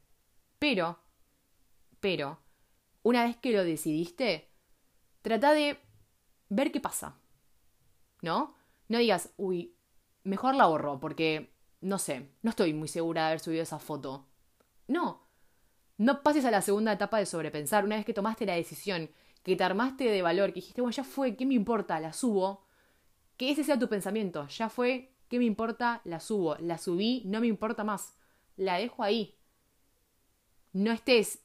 Pero 0.59 1.05
pero, 2.05 2.39
una 3.03 3.25
vez 3.25 3.39
que 3.39 3.51
lo 3.51 3.65
decidiste, 3.65 4.51
trata 5.23 5.55
de 5.55 5.79
ver 6.51 6.71
qué 6.71 6.79
pasa. 6.79 7.17
¿No? 8.21 8.55
No 8.89 8.99
digas, 8.99 9.31
uy, 9.39 9.75
mejor 10.23 10.55
la 10.55 10.67
borro 10.67 11.01
porque, 11.01 11.55
no 11.81 11.99
sé, 11.99 12.29
no 12.43 12.51
estoy 12.51 12.75
muy 12.75 12.89
segura 12.89 13.23
de 13.23 13.27
haber 13.29 13.41
subido 13.41 13.63
esa 13.63 13.79
foto. 13.79 14.27
No. 14.87 15.27
No 15.97 16.23
pases 16.23 16.45
a 16.45 16.51
la 16.51 16.61
segunda 16.61 16.93
etapa 16.93 17.17
de 17.17 17.25
sobrepensar. 17.25 17.87
Una 17.87 17.97
vez 17.97 18.05
que 18.05 18.13
tomaste 18.13 18.45
la 18.45 18.53
decisión, 18.53 19.09
que 19.45 19.57
te 19.57 19.63
armaste 19.63 20.05
de 20.05 20.23
valor, 20.23 20.49
que 20.49 20.57
dijiste, 20.61 20.81
bueno, 20.81 20.97
ya 20.97 21.05
fue, 21.05 21.37
¿qué 21.37 21.47
me 21.47 21.55
importa? 21.55 22.01
La 22.01 22.13
subo. 22.13 22.65
Que 23.37 23.51
ese 23.51 23.63
sea 23.63 23.79
tu 23.79 23.89
pensamiento. 23.89 24.49
Ya 24.49 24.69
fue, 24.71 25.13
¿qué 25.29 25.39
me 25.39 25.45
importa? 25.45 26.01
La 26.05 26.19
subo. 26.19 26.57
La 26.57 26.79
subí, 26.79 27.23
no 27.27 27.41
me 27.41 27.47
importa 27.47 27.85
más. 27.85 28.17
La 28.57 28.79
dejo 28.79 29.03
ahí. 29.03 29.37
No 30.73 30.93
estés 30.93 31.45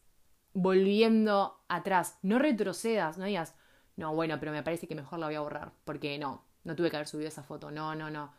volviendo 0.53 1.61
atrás. 1.67 2.17
No 2.21 2.39
retrocedas, 2.39 3.17
no 3.17 3.25
digas, 3.25 3.53
no, 3.97 4.15
bueno, 4.15 4.39
pero 4.39 4.53
me 4.53 4.63
parece 4.63 4.87
que 4.87 4.95
mejor 4.95 5.19
la 5.19 5.25
voy 5.25 5.35
a 5.35 5.41
borrar. 5.41 5.73
Porque 5.83 6.17
no, 6.17 6.45
no 6.63 6.75
tuve 6.77 6.89
que 6.89 6.95
haber 6.95 7.07
subido 7.07 7.27
esa 7.27 7.43
foto. 7.43 7.69
No, 7.69 7.95
no, 7.95 8.09
no. 8.09 8.33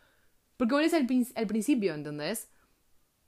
Porque 0.57 0.73
volvés 0.73 0.95
al, 0.95 1.07
al 1.35 1.47
principio, 1.47 1.93
¿entendés? 1.93 2.49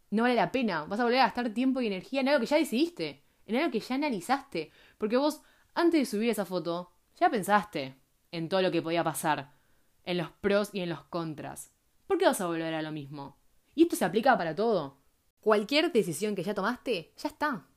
No 0.10 0.24
vale 0.24 0.34
la 0.36 0.52
pena. 0.52 0.86
Vas 0.86 1.00
a 1.00 1.04
volver 1.04 1.20
a 1.20 1.26
gastar 1.26 1.54
tiempo 1.54 1.80
y 1.80 1.88
energía 1.88 2.22
en 2.22 2.30
algo 2.30 2.40
que 2.40 2.48
ya 2.48 2.58
decidiste. 2.58 3.24
En 3.46 3.58
algo 3.58 3.70
que 3.72 3.80
ya 3.82 3.96
analizaste. 3.96 4.72
Porque 4.98 5.18
vos, 5.18 5.44
antes 5.76 6.00
de 6.00 6.06
subir 6.06 6.30
esa 6.30 6.46
foto, 6.46 6.92
ya 7.16 7.30
pensaste 7.30 7.96
en 8.32 8.50
todo 8.50 8.62
lo 8.62 8.72
que 8.72 8.82
podía 8.82 9.04
pasar. 9.04 9.54
En 10.04 10.18
los 10.18 10.32
pros 10.32 10.70
y 10.74 10.82
en 10.82 10.90
los 10.90 11.04
contras. 11.06 11.72
¿Por 12.08 12.18
qué 12.18 12.26
vas 12.26 12.42
a 12.42 12.48
volver 12.48 12.74
a 12.74 12.82
lo 12.82 12.92
mismo? 12.92 13.38
Y 13.76 13.84
esto 13.84 13.96
se 13.96 14.06
aplica 14.06 14.38
para 14.38 14.56
todo. 14.56 14.98
Cualquier 15.40 15.92
decisión 15.92 16.36
que 16.36 16.44
ya 16.44 16.54
tomaste, 16.54 17.14
ya 17.18 17.30
está. 17.30 17.68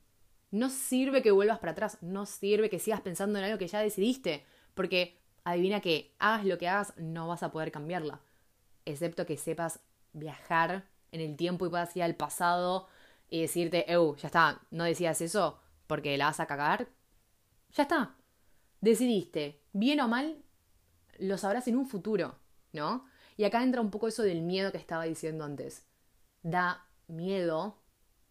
No 0.50 0.70
sirve 0.70 1.22
que 1.22 1.30
vuelvas 1.30 1.58
para 1.58 1.72
atrás, 1.72 1.98
no 2.00 2.26
sirve 2.26 2.70
que 2.70 2.78
sigas 2.78 3.00
pensando 3.00 3.38
en 3.38 3.44
algo 3.44 3.58
que 3.58 3.68
ya 3.68 3.80
decidiste, 3.80 4.44
porque 4.74 5.18
adivina 5.44 5.80
que 5.80 6.14
hagas 6.18 6.44
lo 6.44 6.58
que 6.58 6.68
hagas, 6.68 6.94
no 6.96 7.28
vas 7.28 7.42
a 7.42 7.50
poder 7.50 7.72
cambiarla, 7.72 8.20
excepto 8.84 9.26
que 9.26 9.36
sepas 9.36 9.80
viajar 10.12 10.88
en 11.12 11.20
el 11.20 11.36
tiempo 11.36 11.66
y 11.66 11.70
puedas 11.70 11.96
ir 11.96 12.02
al 12.02 12.14
pasado 12.14 12.88
y 13.28 13.42
decirte, 13.42 13.90
eu, 13.92 14.16
ya 14.16 14.28
está, 14.28 14.60
no 14.70 14.84
decías 14.84 15.20
eso 15.20 15.58
porque 15.86 16.16
la 16.16 16.26
vas 16.26 16.40
a 16.40 16.46
cagar. 16.46 16.88
Ya 17.74 17.82
está. 17.84 18.16
Decidiste, 18.80 19.62
bien 19.72 20.00
o 20.00 20.08
mal, 20.08 20.42
lo 21.18 21.38
sabrás 21.38 21.68
en 21.68 21.76
un 21.76 21.86
futuro, 21.88 22.38
¿no? 22.72 23.06
Y 23.36 23.44
acá 23.44 23.62
entra 23.62 23.80
un 23.80 23.90
poco 23.90 24.08
eso 24.08 24.22
del 24.22 24.42
miedo 24.42 24.72
que 24.72 24.78
estaba 24.78 25.04
diciendo 25.04 25.44
antes. 25.44 25.86
Da 26.42 26.86
miedo 27.08 27.78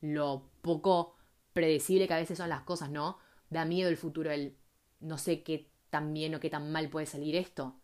lo 0.01 0.49
poco 0.61 1.15
predecible 1.53 2.07
que 2.07 2.13
a 2.13 2.19
veces 2.19 2.37
son 2.37 2.49
las 2.49 2.61
cosas, 2.61 2.89
¿no? 2.89 3.19
Da 3.49 3.65
miedo 3.65 3.89
el 3.89 3.97
futuro, 3.97 4.31
el 4.31 4.57
no 4.99 5.17
sé 5.17 5.43
qué 5.43 5.71
tan 5.89 6.13
bien 6.13 6.35
o 6.35 6.39
qué 6.39 6.49
tan 6.49 6.71
mal 6.71 6.89
puede 6.89 7.05
salir 7.05 7.35
esto. 7.35 7.79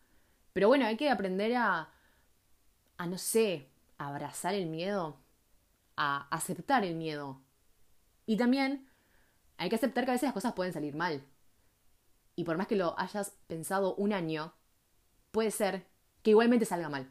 Pero 0.52 0.68
bueno, 0.68 0.86
hay 0.86 0.96
que 0.96 1.10
aprender 1.10 1.54
a, 1.56 1.90
a 2.96 3.06
no 3.06 3.18
sé, 3.18 3.68
a 3.98 4.08
abrazar 4.08 4.54
el 4.54 4.66
miedo, 4.66 5.20
a 5.96 6.28
aceptar 6.34 6.84
el 6.84 6.94
miedo. 6.96 7.42
Y 8.26 8.36
también 8.36 8.88
hay 9.58 9.68
que 9.70 9.76
aceptar 9.76 10.04
que 10.04 10.10
a 10.12 10.14
veces 10.14 10.28
las 10.28 10.34
cosas 10.34 10.54
pueden 10.54 10.72
salir 10.72 10.94
mal. 10.94 11.24
Y 12.34 12.44
por 12.44 12.56
más 12.56 12.66
que 12.66 12.76
lo 12.76 12.98
hayas 12.98 13.36
pensado 13.46 13.94
un 13.94 14.12
año, 14.12 14.54
puede 15.30 15.50
ser 15.50 15.86
que 16.22 16.30
igualmente 16.30 16.64
salga 16.64 16.88
mal, 16.88 17.10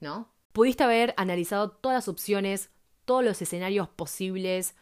¿no? 0.00 0.32
Pudiste 0.52 0.84
haber 0.84 1.14
analizado 1.16 1.70
todas 1.70 1.96
las 1.96 2.08
opciones, 2.08 2.70
todos 3.04 3.24
los 3.24 3.40
escenarios 3.40 3.88
posibles, 3.88 4.74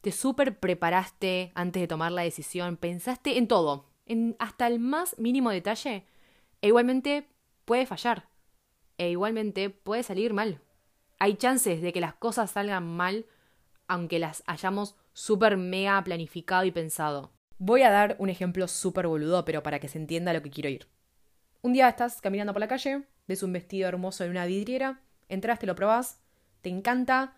te 0.00 0.12
súper 0.12 0.58
preparaste 0.58 1.52
antes 1.54 1.80
de 1.80 1.88
tomar 1.88 2.12
la 2.12 2.22
decisión, 2.22 2.76
pensaste 2.76 3.36
en 3.36 3.48
todo, 3.48 3.86
en 4.06 4.36
hasta 4.38 4.66
el 4.66 4.78
más 4.78 5.18
mínimo 5.18 5.50
detalle, 5.50 6.06
e 6.62 6.68
igualmente 6.68 7.28
puede 7.64 7.84
fallar, 7.84 8.28
e 8.96 9.10
igualmente 9.10 9.70
puede 9.70 10.02
salir 10.02 10.32
mal. 10.32 10.62
Hay 11.18 11.34
chances 11.34 11.82
de 11.82 11.92
que 11.92 12.00
las 12.00 12.14
cosas 12.14 12.52
salgan 12.52 12.86
mal 12.86 13.26
aunque 13.88 14.18
las 14.18 14.44
hayamos 14.46 14.94
súper 15.14 15.56
mega 15.56 16.02
planificado 16.04 16.64
y 16.64 16.70
pensado. 16.70 17.32
Voy 17.58 17.82
a 17.82 17.90
dar 17.90 18.14
un 18.18 18.30
ejemplo 18.30 18.68
súper 18.68 19.08
boludo, 19.08 19.44
pero 19.44 19.62
para 19.62 19.80
que 19.80 19.88
se 19.88 19.98
entienda 19.98 20.32
lo 20.32 20.42
que 20.42 20.50
quiero 20.50 20.68
ir. 20.68 20.86
Un 21.60 21.72
día 21.72 21.88
estás 21.88 22.20
caminando 22.20 22.52
por 22.52 22.60
la 22.60 22.68
calle, 22.68 23.02
ves 23.26 23.42
un 23.42 23.52
vestido 23.52 23.88
hermoso 23.88 24.24
en 24.24 24.30
una 24.30 24.46
vidriera, 24.46 25.00
entras, 25.28 25.58
te 25.58 25.66
lo 25.66 25.74
probás, 25.74 26.20
te 26.62 26.68
encanta, 26.68 27.36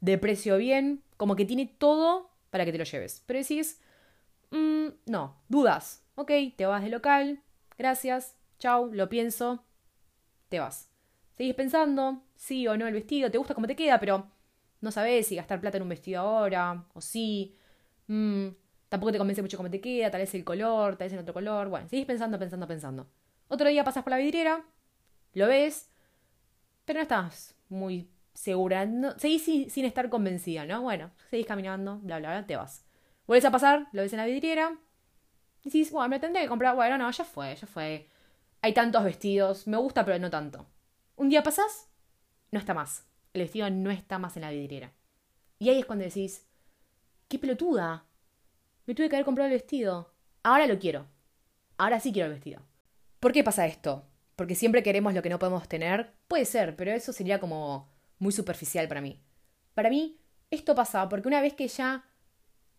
de 0.00 0.16
precio 0.16 0.56
bien, 0.56 1.02
como 1.18 1.36
que 1.36 1.44
tiene 1.44 1.66
todo 1.66 2.30
para 2.50 2.64
que 2.64 2.72
te 2.72 2.78
lo 2.78 2.84
lleves. 2.84 3.22
Pero 3.26 3.38
decís, 3.38 3.80
mm, 4.50 4.86
no, 5.06 5.42
dudas. 5.48 6.02
Ok, 6.14 6.30
te 6.56 6.66
vas 6.66 6.82
del 6.82 6.92
local, 6.92 7.42
gracias, 7.76 8.36
chau, 8.58 8.92
lo 8.94 9.08
pienso, 9.10 9.64
te 10.48 10.60
vas. 10.60 10.88
Seguís 11.32 11.54
pensando, 11.54 12.22
sí 12.36 12.66
o 12.68 12.76
no 12.76 12.86
el 12.86 12.94
vestido, 12.94 13.30
te 13.30 13.38
gusta 13.38 13.54
cómo 13.54 13.66
te 13.66 13.76
queda, 13.76 14.00
pero 14.00 14.30
no 14.80 14.90
sabes 14.92 15.26
si 15.26 15.36
gastar 15.36 15.60
plata 15.60 15.76
en 15.78 15.82
un 15.82 15.88
vestido 15.90 16.20
ahora, 16.22 16.86
o 16.94 17.00
sí. 17.00 17.56
Mm, 18.06 18.48
tampoco 18.94 19.10
te 19.10 19.18
convence 19.18 19.42
mucho 19.42 19.56
cómo 19.56 19.70
te 19.70 19.80
queda, 19.80 20.08
tal 20.08 20.20
vez 20.20 20.32
el 20.36 20.44
color, 20.44 20.94
tal 20.96 21.06
vez 21.06 21.14
en 21.14 21.18
otro 21.18 21.34
color. 21.34 21.68
Bueno, 21.68 21.88
seguís 21.88 22.06
pensando, 22.06 22.38
pensando, 22.38 22.68
pensando. 22.68 23.10
Otro 23.48 23.68
día 23.68 23.82
pasas 23.82 24.04
por 24.04 24.12
la 24.12 24.18
vidriera, 24.18 24.64
lo 25.32 25.48
ves, 25.48 25.90
pero 26.84 26.98
no 26.98 27.02
estás 27.02 27.56
muy 27.68 28.08
segura. 28.34 28.86
No, 28.86 29.18
seguís 29.18 29.42
sin, 29.42 29.84
estar 29.84 30.08
convencida, 30.10 30.64
¿no? 30.64 30.82
Bueno, 30.82 31.10
seguís 31.28 31.44
caminando, 31.44 31.98
bla, 32.04 32.20
bla, 32.20 32.30
bla, 32.30 32.46
te 32.46 32.54
vas. 32.54 32.84
Vuelves 33.26 33.44
a 33.44 33.50
pasar, 33.50 33.88
lo 33.90 34.02
ves 34.02 34.12
en 34.12 34.18
la 34.18 34.26
vidriera. 34.26 34.78
Decís, 35.64 35.90
bueno, 35.90 36.10
me 36.10 36.20
tendré 36.20 36.42
que 36.42 36.48
comprar. 36.48 36.76
Bueno, 36.76 36.96
no, 36.96 37.10
ya 37.10 37.24
fue, 37.24 37.56
ya 37.56 37.66
fue. 37.66 38.08
Hay 38.62 38.74
tantos 38.74 39.02
vestidos, 39.02 39.66
me 39.66 39.76
gusta, 39.76 40.04
pero 40.04 40.20
no 40.20 40.30
tanto. 40.30 40.66
Un 41.16 41.30
día 41.30 41.42
pasás, 41.42 41.88
no 42.52 42.60
está 42.60 42.74
más. 42.74 43.08
El 43.32 43.42
vestido 43.42 43.68
no 43.70 43.90
está 43.90 44.20
más 44.20 44.36
en 44.36 44.42
la 44.42 44.50
vidriera. 44.50 44.92
Y 45.58 45.68
ahí 45.68 45.80
es 45.80 45.84
cuando 45.84 46.04
decís, 46.04 46.46
qué 47.26 47.40
pelotuda. 47.40 48.06
Me 48.86 48.94
tuve 48.94 49.08
que 49.08 49.16
haber 49.16 49.24
comprado 49.24 49.48
el 49.48 49.54
vestido. 49.54 50.12
Ahora 50.42 50.66
lo 50.66 50.78
quiero. 50.78 51.06
Ahora 51.78 52.00
sí 52.00 52.12
quiero 52.12 52.26
el 52.26 52.34
vestido. 52.34 52.62
¿Por 53.20 53.32
qué 53.32 53.42
pasa 53.42 53.66
esto? 53.66 54.06
Porque 54.36 54.54
siempre 54.54 54.82
queremos 54.82 55.14
lo 55.14 55.22
que 55.22 55.30
no 55.30 55.38
podemos 55.38 55.68
tener. 55.68 56.12
Puede 56.28 56.44
ser, 56.44 56.76
pero 56.76 56.92
eso 56.92 57.12
sería 57.12 57.40
como 57.40 57.88
muy 58.18 58.32
superficial 58.32 58.86
para 58.88 59.00
mí. 59.00 59.20
Para 59.74 59.90
mí, 59.90 60.18
esto 60.50 60.74
pasa 60.74 61.08
porque 61.08 61.28
una 61.28 61.40
vez 61.40 61.54
que 61.54 61.68
ya 61.68 62.04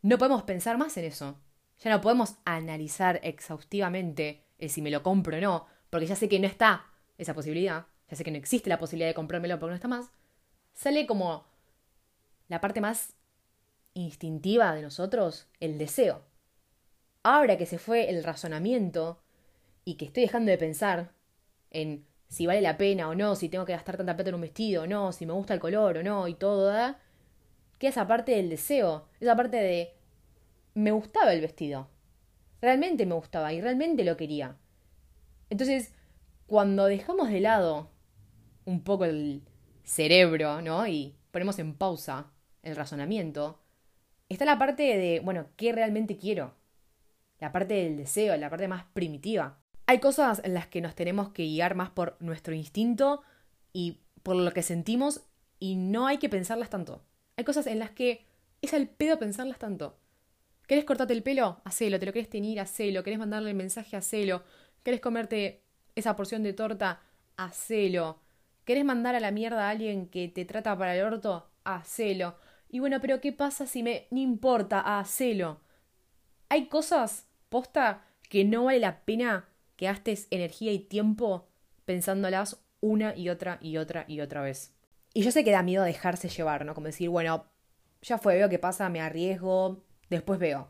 no 0.01 0.17
podemos 0.17 0.43
pensar 0.43 0.77
más 0.77 0.95
en 0.97 1.05
eso, 1.05 1.39
ya 1.79 1.91
no 1.91 2.01
podemos 2.01 2.35
analizar 2.45 3.19
exhaustivamente 3.23 4.45
si 4.69 4.81
me 4.81 4.91
lo 4.91 5.03
compro 5.03 5.37
o 5.37 5.41
no, 5.41 5.65
porque 5.89 6.05
ya 6.05 6.15
sé 6.15 6.29
que 6.29 6.39
no 6.39 6.47
está 6.47 6.85
esa 7.17 7.33
posibilidad, 7.33 7.87
ya 8.09 8.15
sé 8.15 8.23
que 8.23 8.31
no 8.31 8.37
existe 8.37 8.69
la 8.69 8.77
posibilidad 8.77 9.09
de 9.09 9.15
comprármelo 9.15 9.59
porque 9.59 9.71
no 9.71 9.75
está 9.75 9.87
más, 9.87 10.11
sale 10.73 11.05
como 11.05 11.45
la 12.47 12.61
parte 12.61 12.81
más 12.81 13.14
instintiva 13.95 14.75
de 14.75 14.83
nosotros, 14.83 15.47
el 15.59 15.79
deseo. 15.79 16.21
Ahora 17.23 17.57
que 17.57 17.65
se 17.65 17.79
fue 17.79 18.11
el 18.11 18.23
razonamiento 18.23 19.19
y 19.83 19.95
que 19.95 20.05
estoy 20.05 20.23
dejando 20.23 20.51
de 20.51 20.59
pensar 20.59 21.11
en 21.71 22.05
si 22.27 22.45
vale 22.45 22.61
la 22.61 22.77
pena 22.77 23.09
o 23.09 23.15
no, 23.15 23.35
si 23.35 23.49
tengo 23.49 23.65
que 23.65 23.73
gastar 23.73 23.97
tanta 23.97 24.15
plata 24.15 24.29
en 24.29 24.35
un 24.35 24.41
vestido 24.41 24.83
o 24.83 24.87
no, 24.87 25.11
si 25.11 25.25
me 25.25 25.33
gusta 25.33 25.55
el 25.55 25.59
color 25.59 25.97
o 25.97 26.03
no 26.03 26.27
y 26.27 26.35
todo, 26.35 26.67
¿verdad? 26.67 26.97
que 27.77 27.87
esa 27.87 28.07
parte 28.07 28.33
del 28.33 28.49
deseo, 28.49 29.07
esa 29.19 29.35
parte 29.35 29.57
de 29.57 29.93
me 30.73 30.91
gustaba 30.91 31.33
el 31.33 31.41
vestido. 31.41 31.89
Realmente 32.61 33.05
me 33.05 33.15
gustaba 33.15 33.53
y 33.53 33.61
realmente 33.61 34.03
lo 34.03 34.17
quería. 34.17 34.57
Entonces, 35.49 35.93
cuando 36.47 36.85
dejamos 36.85 37.29
de 37.29 37.41
lado 37.41 37.89
un 38.65 38.83
poco 38.83 39.05
el 39.05 39.43
cerebro, 39.83 40.61
¿no? 40.61 40.87
Y 40.87 41.15
ponemos 41.31 41.59
en 41.59 41.75
pausa 41.75 42.31
el 42.63 42.75
razonamiento, 42.75 43.59
está 44.29 44.45
la 44.45 44.57
parte 44.57 44.83
de, 44.83 45.19
bueno, 45.19 45.47
¿qué 45.55 45.71
realmente 45.71 46.17
quiero? 46.17 46.55
La 47.39 47.51
parte 47.51 47.75
del 47.75 47.97
deseo, 47.97 48.35
la 48.37 48.49
parte 48.49 48.67
más 48.67 48.85
primitiva. 48.93 49.59
Hay 49.87 49.99
cosas 49.99 50.41
en 50.43 50.53
las 50.53 50.67
que 50.67 50.81
nos 50.81 50.95
tenemos 50.95 51.29
que 51.29 51.43
guiar 51.43 51.75
más 51.75 51.89
por 51.89 52.17
nuestro 52.19 52.55
instinto 52.55 53.21
y 53.71 53.99
por 54.23 54.35
lo 54.35 54.51
que 54.51 54.63
sentimos 54.63 55.21
y 55.59 55.75
no 55.75 56.07
hay 56.07 56.17
que 56.17 56.29
pensarlas 56.29 56.69
tanto. 56.69 57.03
Hay 57.37 57.43
cosas 57.43 57.67
en 57.67 57.79
las 57.79 57.91
que 57.91 58.25
es 58.61 58.73
al 58.73 58.87
pedo 58.87 59.19
pensarlas 59.19 59.59
tanto. 59.59 59.99
¿Querés 60.67 60.85
cortarte 60.85 61.13
el 61.13 61.21
pelo? 61.21 61.61
Hacelo. 61.63 61.99
¿Te 61.99 62.05
lo 62.05 62.13
querés 62.13 62.29
teñir? 62.29 62.59
Hacelo. 62.59 63.03
¿Querés 63.03 63.19
mandarle 63.19 63.51
el 63.51 63.55
mensaje? 63.55 63.95
Hacelo. 63.95 64.43
¿Querés 64.83 64.99
comerte 65.01 65.63
esa 65.93 66.15
porción 66.15 66.41
de 66.41 66.53
torta? 66.53 67.01
Hacelo. 67.37 68.19
¿Querés 68.63 68.83
mandar 68.83 69.13
a 69.13 69.19
la 69.19 69.29
mierda 69.29 69.67
a 69.67 69.69
alguien 69.69 70.07
que 70.07 70.27
te 70.27 70.45
trata 70.45 70.75
para 70.77 70.95
el 70.95 71.03
orto? 71.03 71.51
Hacelo. 71.63 72.35
Y 72.75 72.79
bueno, 72.79 72.99
pero 72.99 73.21
¿qué 73.21 73.31
pasa 73.31 73.67
si 73.67 73.83
me... 73.83 74.05
No 74.11 74.19
importa, 74.19 74.99
hacelo. 74.99 75.61
Hay 76.49 76.67
cosas, 76.67 77.25
posta, 77.47 78.03
que 78.27 78.43
no 78.43 78.65
vale 78.65 78.79
la 78.79 79.05
pena 79.05 79.47
que 79.77 79.85
gastes 79.85 80.27
energía 80.29 80.73
y 80.73 80.79
tiempo 80.79 81.47
pensándolas 81.85 82.65
una 82.81 83.15
y 83.15 83.29
otra 83.29 83.59
y 83.61 83.77
otra 83.77 84.03
y 84.09 84.19
otra 84.19 84.41
vez. 84.41 84.75
Y 85.13 85.21
yo 85.21 85.31
sé 85.31 85.45
que 85.45 85.51
da 85.51 85.63
miedo 85.63 85.85
dejarse 85.85 86.27
llevar, 86.27 86.65
¿no? 86.65 86.75
Como 86.75 86.87
decir, 86.87 87.07
bueno, 87.07 87.45
ya 88.01 88.17
fue, 88.17 88.35
veo 88.35 88.49
qué 88.49 88.59
pasa, 88.59 88.89
me 88.89 88.99
arriesgo, 88.99 89.85
después 90.09 90.37
veo. 90.37 90.69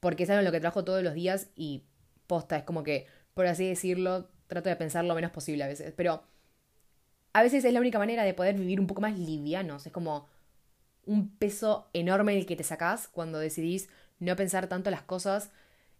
Porque 0.00 0.22
es 0.22 0.30
algo 0.30 0.38
en 0.38 0.46
lo 0.46 0.52
que 0.52 0.60
trabajo 0.60 0.82
todos 0.82 1.02
los 1.02 1.12
días 1.12 1.50
y 1.54 1.84
posta, 2.26 2.56
es 2.56 2.62
como 2.62 2.84
que, 2.84 3.06
por 3.34 3.46
así 3.46 3.68
decirlo, 3.68 4.30
trato 4.46 4.70
de 4.70 4.76
pensar 4.76 5.04
lo 5.04 5.14
menos 5.14 5.30
posible 5.30 5.62
a 5.62 5.66
veces. 5.66 5.92
Pero 5.94 6.22
a 7.34 7.42
veces 7.42 7.66
es 7.66 7.72
la 7.74 7.80
única 7.80 7.98
manera 7.98 8.22
de 8.22 8.32
poder 8.32 8.54
vivir 8.54 8.80
un 8.80 8.86
poco 8.86 9.02
más 9.02 9.18
livianos. 9.18 9.86
Es 9.86 9.92
como 9.92 10.37
un 11.08 11.30
peso 11.30 11.88
enorme 11.94 12.38
el 12.38 12.46
que 12.46 12.54
te 12.54 12.62
sacás 12.62 13.08
cuando 13.08 13.38
decidís 13.38 13.88
no 14.20 14.36
pensar 14.36 14.68
tanto 14.68 14.90
las 14.90 15.02
cosas 15.02 15.50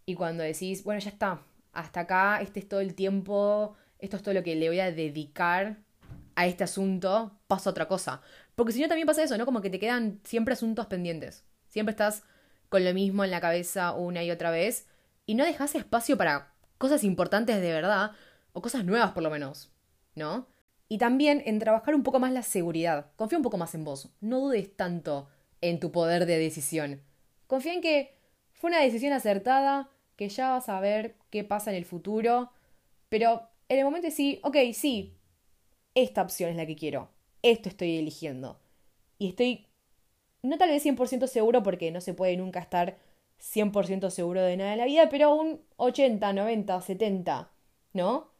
y 0.06 0.14
cuando 0.14 0.42
decís, 0.42 0.84
bueno, 0.84 1.00
ya 1.00 1.10
está, 1.10 1.42
hasta 1.72 2.00
acá, 2.00 2.40
este 2.40 2.60
es 2.60 2.68
todo 2.68 2.80
el 2.80 2.94
tiempo, 2.94 3.74
esto 3.98 4.16
es 4.16 4.22
todo 4.22 4.34
lo 4.34 4.42
que 4.42 4.54
le 4.54 4.68
voy 4.68 4.80
a 4.80 4.92
dedicar 4.92 5.78
a 6.34 6.46
este 6.46 6.64
asunto, 6.64 7.38
pasa 7.46 7.70
otra 7.70 7.88
cosa. 7.88 8.20
Porque 8.54 8.72
si 8.72 8.80
no 8.80 8.88
también 8.88 9.06
pasa 9.06 9.22
eso, 9.22 9.36
¿no? 9.38 9.46
Como 9.46 9.60
que 9.60 9.70
te 9.70 9.78
quedan 9.78 10.20
siempre 10.24 10.54
asuntos 10.54 10.86
pendientes. 10.86 11.44
Siempre 11.68 11.92
estás 11.92 12.22
con 12.68 12.84
lo 12.84 12.92
mismo 12.92 13.24
en 13.24 13.30
la 13.30 13.40
cabeza 13.40 13.92
una 13.92 14.22
y 14.22 14.30
otra 14.30 14.50
vez 14.50 14.86
y 15.26 15.34
no 15.34 15.44
dejas 15.44 15.74
espacio 15.74 16.16
para 16.16 16.52
cosas 16.76 17.02
importantes 17.02 17.60
de 17.60 17.72
verdad 17.72 18.12
o 18.52 18.62
cosas 18.62 18.84
nuevas 18.84 19.12
por 19.12 19.22
lo 19.22 19.30
menos, 19.30 19.70
¿no? 20.14 20.46
Y 20.88 20.98
también 20.98 21.42
en 21.44 21.58
trabajar 21.58 21.94
un 21.94 22.02
poco 22.02 22.18
más 22.18 22.32
la 22.32 22.42
seguridad. 22.42 23.10
Confía 23.16 23.38
un 23.38 23.44
poco 23.44 23.58
más 23.58 23.74
en 23.74 23.84
vos. 23.84 24.10
No 24.20 24.40
dudes 24.40 24.74
tanto 24.74 25.28
en 25.60 25.80
tu 25.80 25.92
poder 25.92 26.26
de 26.26 26.38
decisión. 26.38 27.02
Confía 27.46 27.74
en 27.74 27.80
que 27.80 28.14
fue 28.52 28.70
una 28.70 28.80
decisión 28.80 29.12
acertada, 29.12 29.90
que 30.16 30.28
ya 30.28 30.50
vas 30.50 30.68
a 30.68 30.80
ver 30.80 31.16
qué 31.30 31.44
pasa 31.44 31.70
en 31.70 31.76
el 31.76 31.84
futuro, 31.84 32.50
pero 33.08 33.48
en 33.68 33.78
el 33.78 33.84
momento 33.84 34.10
sí, 34.10 34.40
ok, 34.42 34.56
sí, 34.74 35.16
esta 35.94 36.22
opción 36.22 36.50
es 36.50 36.56
la 36.56 36.66
que 36.66 36.76
quiero, 36.76 37.10
esto 37.42 37.68
estoy 37.68 37.96
eligiendo. 37.96 38.58
Y 39.18 39.28
estoy, 39.28 39.66
no 40.42 40.58
tal 40.58 40.70
vez 40.70 40.84
100% 40.84 41.26
seguro 41.26 41.62
porque 41.62 41.90
no 41.90 42.00
se 42.00 42.14
puede 42.14 42.36
nunca 42.36 42.60
estar 42.60 42.98
100% 43.40 44.10
seguro 44.10 44.42
de 44.42 44.56
nada 44.56 44.72
en 44.72 44.78
la 44.78 44.84
vida, 44.86 45.08
pero 45.08 45.34
un 45.34 45.60
80, 45.76 46.32
90, 46.32 46.80
70, 46.80 47.50
¿no? 47.92 48.30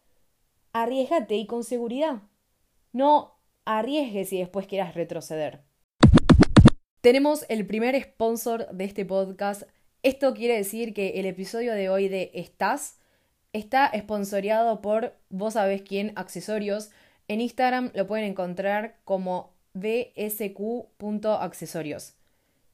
Arriesgate 0.72 1.36
y 1.36 1.46
con 1.46 1.62
seguridad. 1.64 2.22
No 2.92 3.38
arriesgues 3.64 4.32
y 4.32 4.38
después 4.38 4.66
quieras 4.66 4.94
retroceder. 4.94 5.62
Tenemos 7.00 7.44
el 7.48 7.64
primer 7.66 8.00
sponsor 8.02 8.68
de 8.70 8.84
este 8.84 9.04
podcast. 9.04 9.62
Esto 10.02 10.34
quiere 10.34 10.56
decir 10.56 10.94
que 10.94 11.20
el 11.20 11.26
episodio 11.26 11.74
de 11.74 11.90
hoy 11.90 12.08
de 12.08 12.32
Estás 12.34 12.98
está 13.52 13.92
sponsoreado 13.96 14.80
por 14.80 15.14
vos 15.28 15.54
sabés 15.54 15.82
quién, 15.82 16.12
accesorios. 16.16 16.90
En 17.28 17.40
Instagram 17.40 17.92
lo 17.94 18.06
pueden 18.06 18.24
encontrar 18.24 18.96
como 19.04 19.52
bsq.accesorios. 19.74 22.14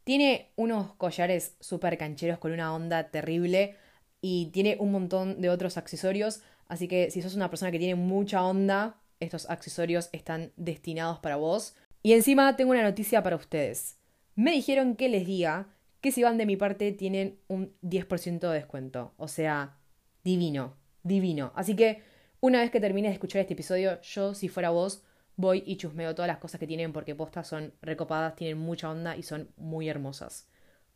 Tiene 0.04 0.50
unos 0.56 0.94
collares 0.94 1.56
súper 1.60 1.98
cancheros 1.98 2.38
con 2.38 2.52
una 2.52 2.74
onda 2.74 3.10
terrible 3.10 3.76
y 4.20 4.46
tiene 4.52 4.76
un 4.78 4.92
montón 4.92 5.40
de 5.40 5.50
otros 5.50 5.76
accesorios, 5.76 6.42
así 6.68 6.86
que 6.88 7.10
si 7.10 7.20
sos 7.20 7.34
una 7.34 7.50
persona 7.50 7.70
que 7.70 7.78
tiene 7.78 7.94
mucha 7.94 8.42
onda, 8.44 8.96
estos 9.20 9.48
accesorios 9.48 10.08
están 10.12 10.52
destinados 10.56 11.18
para 11.18 11.36
vos. 11.36 11.74
Y 12.02 12.12
encima 12.12 12.56
tengo 12.56 12.72
una 12.72 12.82
noticia 12.82 13.22
para 13.22 13.36
ustedes. 13.36 13.98
Me 14.34 14.52
dijeron 14.52 14.96
que 14.96 15.08
les 15.08 15.26
diga 15.26 15.68
que 16.00 16.12
si 16.12 16.22
van 16.22 16.36
de 16.36 16.46
mi 16.46 16.56
parte 16.56 16.92
tienen 16.92 17.38
un 17.48 17.74
10% 17.82 18.40
de 18.40 18.54
descuento. 18.54 19.14
O 19.16 19.28
sea, 19.28 19.78
divino, 20.22 20.76
divino. 21.02 21.52
Así 21.54 21.76
que 21.76 22.02
una 22.40 22.60
vez 22.60 22.70
que 22.70 22.80
termine 22.80 23.08
de 23.08 23.14
escuchar 23.14 23.40
este 23.40 23.54
episodio, 23.54 24.00
yo, 24.02 24.34
si 24.34 24.48
fuera 24.48 24.70
vos, 24.70 25.02
voy 25.36 25.62
y 25.66 25.76
chusmeo 25.76 26.14
todas 26.14 26.28
las 26.28 26.38
cosas 26.38 26.60
que 26.60 26.66
tienen 26.66 26.92
porque 26.92 27.14
postas 27.14 27.48
son 27.48 27.72
recopadas, 27.80 28.36
tienen 28.36 28.58
mucha 28.58 28.90
onda 28.90 29.16
y 29.16 29.22
son 29.22 29.48
muy 29.56 29.88
hermosas. 29.88 30.48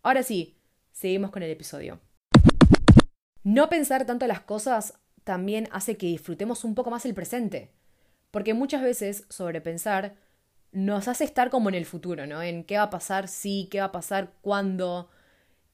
Ahora 0.03 0.23
sí, 0.23 0.59
seguimos 0.93 1.31
con 1.31 1.43
el 1.43 1.51
episodio. 1.51 2.01
No 3.45 3.69
pensar 3.71 4.05
tanto 4.05 4.27
las 4.27 4.41
cosas 4.41 5.01
también 5.25 5.69
hace 5.73 5.97
que 5.97 6.07
disfrutemos 6.07 6.65
un 6.65 6.75
poco 6.75 6.91
más 6.91 7.07
el 7.07 7.15
presente. 7.15 7.73
Porque 8.31 8.55
muchas 8.55 8.83
veces 8.83 9.27
sobrepensar 9.29 10.17
nos 10.73 11.09
hace 11.09 11.25
estar 11.25 11.51
como 11.51 11.69
en 11.69 11.75
el 11.75 11.87
futuro, 11.87 12.27
¿no? 12.27 12.43
En 12.43 12.65
qué 12.65 12.77
va 12.77 12.85
a 12.85 12.91
pasar 12.91 13.29
si, 13.29 13.69
qué 13.71 13.81
va 13.81 13.87
a 13.87 13.93
pasar 13.93 14.33
cuándo. 14.43 15.09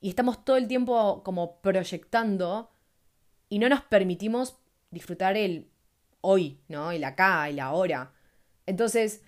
Y 0.00 0.08
estamos 0.08 0.44
todo 0.44 0.56
el 0.56 0.68
tiempo 0.68 1.22
como 1.24 1.60
proyectando 1.60 2.70
y 3.48 3.58
no 3.58 3.68
nos 3.68 3.82
permitimos 3.82 4.56
disfrutar 4.90 5.36
el 5.36 5.70
hoy, 6.20 6.60
¿no? 6.68 6.90
El 6.90 7.04
acá, 7.04 7.48
el 7.48 7.60
ahora. 7.60 8.12
Entonces, 8.66 9.22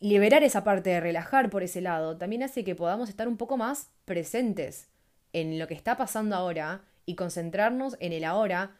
liberar 0.00 0.42
esa 0.42 0.64
parte 0.64 0.90
de 0.90 1.00
relajar 1.00 1.50
por 1.50 1.62
ese 1.62 1.80
lado 1.80 2.16
también 2.16 2.42
hace 2.42 2.64
que 2.64 2.74
podamos 2.74 3.08
estar 3.08 3.28
un 3.28 3.36
poco 3.36 3.56
más 3.56 3.90
presentes 4.04 4.88
en 5.32 5.58
lo 5.58 5.66
que 5.66 5.74
está 5.74 5.96
pasando 5.96 6.36
ahora 6.36 6.84
y 7.06 7.14
concentrarnos 7.14 7.96
en 8.00 8.12
el 8.12 8.24
ahora 8.24 8.76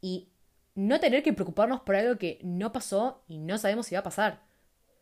y 0.00 0.28
no 0.78 1.00
tener 1.00 1.24
que 1.24 1.32
preocuparnos 1.32 1.80
por 1.80 1.96
algo 1.96 2.18
que 2.18 2.38
no 2.44 2.70
pasó 2.70 3.24
y 3.26 3.38
no 3.38 3.58
sabemos 3.58 3.86
si 3.86 3.96
va 3.96 4.00
a 4.00 4.04
pasar. 4.04 4.42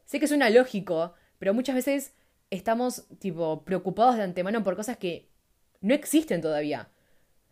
Sé 0.06 0.18
que 0.18 0.26
suena 0.26 0.48
lógico, 0.48 1.12
pero 1.38 1.52
muchas 1.52 1.74
veces 1.74 2.14
estamos 2.48 3.06
tipo 3.18 3.62
preocupados 3.62 4.16
de 4.16 4.22
antemano 4.22 4.64
por 4.64 4.74
cosas 4.74 4.96
que 4.96 5.28
no 5.82 5.92
existen 5.92 6.40
todavía. 6.40 6.88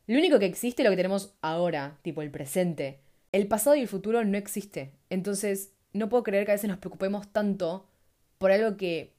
Lo 0.07 0.17
único 0.17 0.39
que 0.39 0.47
existe 0.47 0.81
es 0.81 0.85
lo 0.85 0.91
que 0.91 0.97
tenemos 0.97 1.35
ahora, 1.43 1.99
tipo 2.01 2.23
el 2.23 2.31
presente. 2.31 2.99
El 3.31 3.47
pasado 3.47 3.77
y 3.77 3.83
el 3.83 3.89
futuro 3.89 4.25
no 4.25 4.39
existe. 4.39 4.95
Entonces, 5.11 5.75
no 5.93 6.09
puedo 6.09 6.23
creer 6.23 6.47
que 6.47 6.53
a 6.53 6.55
veces 6.55 6.71
nos 6.71 6.79
preocupemos 6.79 7.31
tanto 7.31 7.87
por 8.39 8.53
algo 8.53 8.79
que 8.79 9.13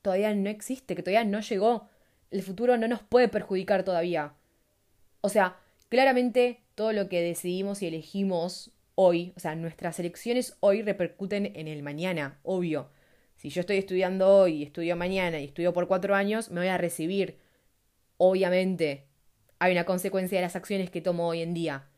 todavía 0.00 0.32
no 0.32 0.48
existe, 0.48 0.94
que 0.94 1.02
todavía 1.02 1.24
no 1.24 1.40
llegó. 1.40 1.88
El 2.30 2.42
futuro 2.42 2.76
no 2.76 2.86
nos 2.86 3.02
puede 3.02 3.26
perjudicar 3.26 3.82
todavía. 3.82 4.34
O 5.22 5.28
sea, 5.28 5.56
claramente 5.88 6.63
todo 6.74 6.92
lo 6.92 7.08
que 7.08 7.20
decidimos 7.20 7.82
y 7.82 7.86
elegimos 7.86 8.70
hoy, 8.94 9.32
o 9.36 9.40
sea, 9.40 9.54
nuestras 9.54 9.98
elecciones 9.98 10.56
hoy 10.60 10.82
repercuten 10.82 11.52
en 11.54 11.68
el 11.68 11.82
mañana, 11.82 12.38
obvio. 12.42 12.90
Si 13.36 13.50
yo 13.50 13.60
estoy 13.60 13.78
estudiando 13.78 14.28
hoy 14.28 14.62
estudio 14.62 14.96
mañana 14.96 15.40
y 15.40 15.44
estudio 15.44 15.72
por 15.72 15.88
cuatro 15.88 16.14
años, 16.14 16.50
me 16.50 16.60
voy 16.60 16.68
a 16.68 16.78
recibir. 16.78 17.38
Obviamente, 18.16 19.06
hay 19.58 19.72
una 19.72 19.84
consecuencia 19.84 20.38
de 20.38 20.42
las 20.42 20.56
acciones 20.56 20.90
que 20.90 21.00
tomo 21.00 21.28
hoy 21.28 21.42
en 21.42 21.54
día. 21.54 21.88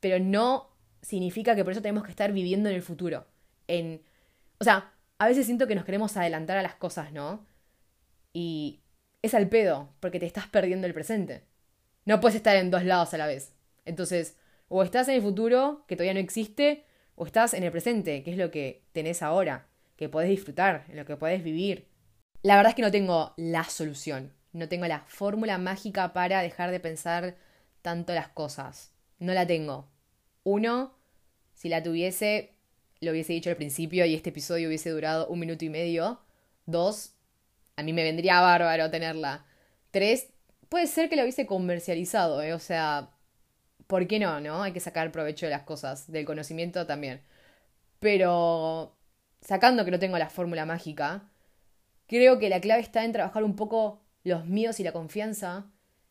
Pero 0.00 0.18
no 0.18 0.70
significa 1.02 1.54
que 1.54 1.64
por 1.64 1.72
eso 1.72 1.82
tenemos 1.82 2.04
que 2.04 2.10
estar 2.10 2.32
viviendo 2.32 2.68
en 2.68 2.74
el 2.74 2.82
futuro. 2.82 3.26
En, 3.68 4.02
o 4.58 4.64
sea, 4.64 4.92
a 5.18 5.28
veces 5.28 5.46
siento 5.46 5.66
que 5.66 5.74
nos 5.74 5.84
queremos 5.84 6.16
adelantar 6.16 6.58
a 6.58 6.62
las 6.62 6.74
cosas, 6.74 7.12
¿no? 7.12 7.46
Y 8.32 8.80
es 9.22 9.34
al 9.34 9.48
pedo, 9.48 9.90
porque 10.00 10.20
te 10.20 10.26
estás 10.26 10.48
perdiendo 10.48 10.86
el 10.86 10.94
presente. 10.94 11.44
No 12.04 12.20
puedes 12.20 12.36
estar 12.36 12.56
en 12.56 12.70
dos 12.70 12.84
lados 12.84 13.14
a 13.14 13.18
la 13.18 13.26
vez. 13.26 13.53
Entonces, 13.84 14.36
O 14.68 14.82
estás 14.82 15.08
en 15.08 15.16
el 15.16 15.22
futuro, 15.22 15.84
que 15.86 15.94
todavía 15.94 16.14
no 16.14 16.20
existe, 16.20 16.84
o 17.16 17.26
estás 17.26 17.54
en 17.54 17.62
el 17.62 17.70
presente, 17.70 18.22
que 18.22 18.30
es 18.32 18.38
lo 18.38 18.50
que 18.50 18.82
tenés 18.92 19.22
ahora, 19.22 19.68
que 19.96 20.08
podés 20.08 20.30
disfrutar, 20.30 20.86
en 20.88 20.96
lo 20.96 21.04
que 21.04 21.16
podés 21.16 21.44
vivir. 21.44 21.86
La 22.42 22.56
verdad 22.56 22.70
es 22.70 22.74
que 22.74 22.82
no 22.82 22.90
tengo 22.90 23.34
la 23.36 23.64
solución, 23.64 24.32
no 24.52 24.68
tengo 24.68 24.86
la 24.86 25.00
fórmula 25.06 25.58
mágica 25.58 26.12
para 26.12 26.40
dejar 26.42 26.70
de 26.70 26.80
pensar 26.80 27.36
tanto 27.82 28.14
las 28.14 28.28
cosas. 28.28 28.92
No 29.18 29.32
la 29.34 29.46
tengo. 29.46 29.90
Uno, 30.42 30.94
si 31.52 31.68
la 31.68 31.82
tuviese, 31.82 32.54
lo 33.00 33.12
hubiese 33.12 33.32
dicho 33.34 33.50
al 33.50 33.56
principio 33.56 34.04
y 34.06 34.14
este 34.14 34.30
episodio 34.30 34.68
hubiese 34.68 34.90
durado 34.90 35.28
un 35.28 35.38
minuto 35.38 35.64
y 35.64 35.70
medio. 35.70 36.20
Dos, 36.66 37.14
a 37.76 37.82
mí 37.82 37.92
me 37.92 38.02
vendría 38.02 38.40
bárbaro 38.40 38.90
tenerla. 38.90 39.46
Tres, 39.90 40.28
puede 40.68 40.86
ser 40.86 41.08
que 41.08 41.16
la 41.16 41.22
hubiese 41.22 41.46
comercializado, 41.46 42.42
¿eh? 42.42 42.54
O 42.54 42.58
sea, 42.58 43.10
¿por 43.86 44.06
qué 44.06 44.18
no, 44.18 44.40
no? 44.40 44.62
Hay 44.62 44.72
que 44.72 44.80
sacar 44.80 45.12
provecho 45.12 45.46
de 45.46 45.50
las 45.50 45.62
cosas, 45.62 46.10
del 46.10 46.24
conocimiento 46.24 46.86
también. 46.86 47.22
Pero, 48.00 48.96
sacando 49.40 49.84
que 49.84 49.90
no 49.90 49.98
tengo 49.98 50.18
la 50.18 50.30
fórmula 50.30 50.66
mágica, 50.66 51.30
creo 52.06 52.38
que 52.38 52.48
la 52.48 52.60
clave 52.60 52.82
está 52.82 53.04
en 53.04 53.12
trabajar 53.12 53.44
un 53.44 53.56
poco 53.56 54.02
los 54.24 54.46
miedos 54.46 54.80
y 54.80 54.84
la 54.84 54.92
confianza, 54.92 55.66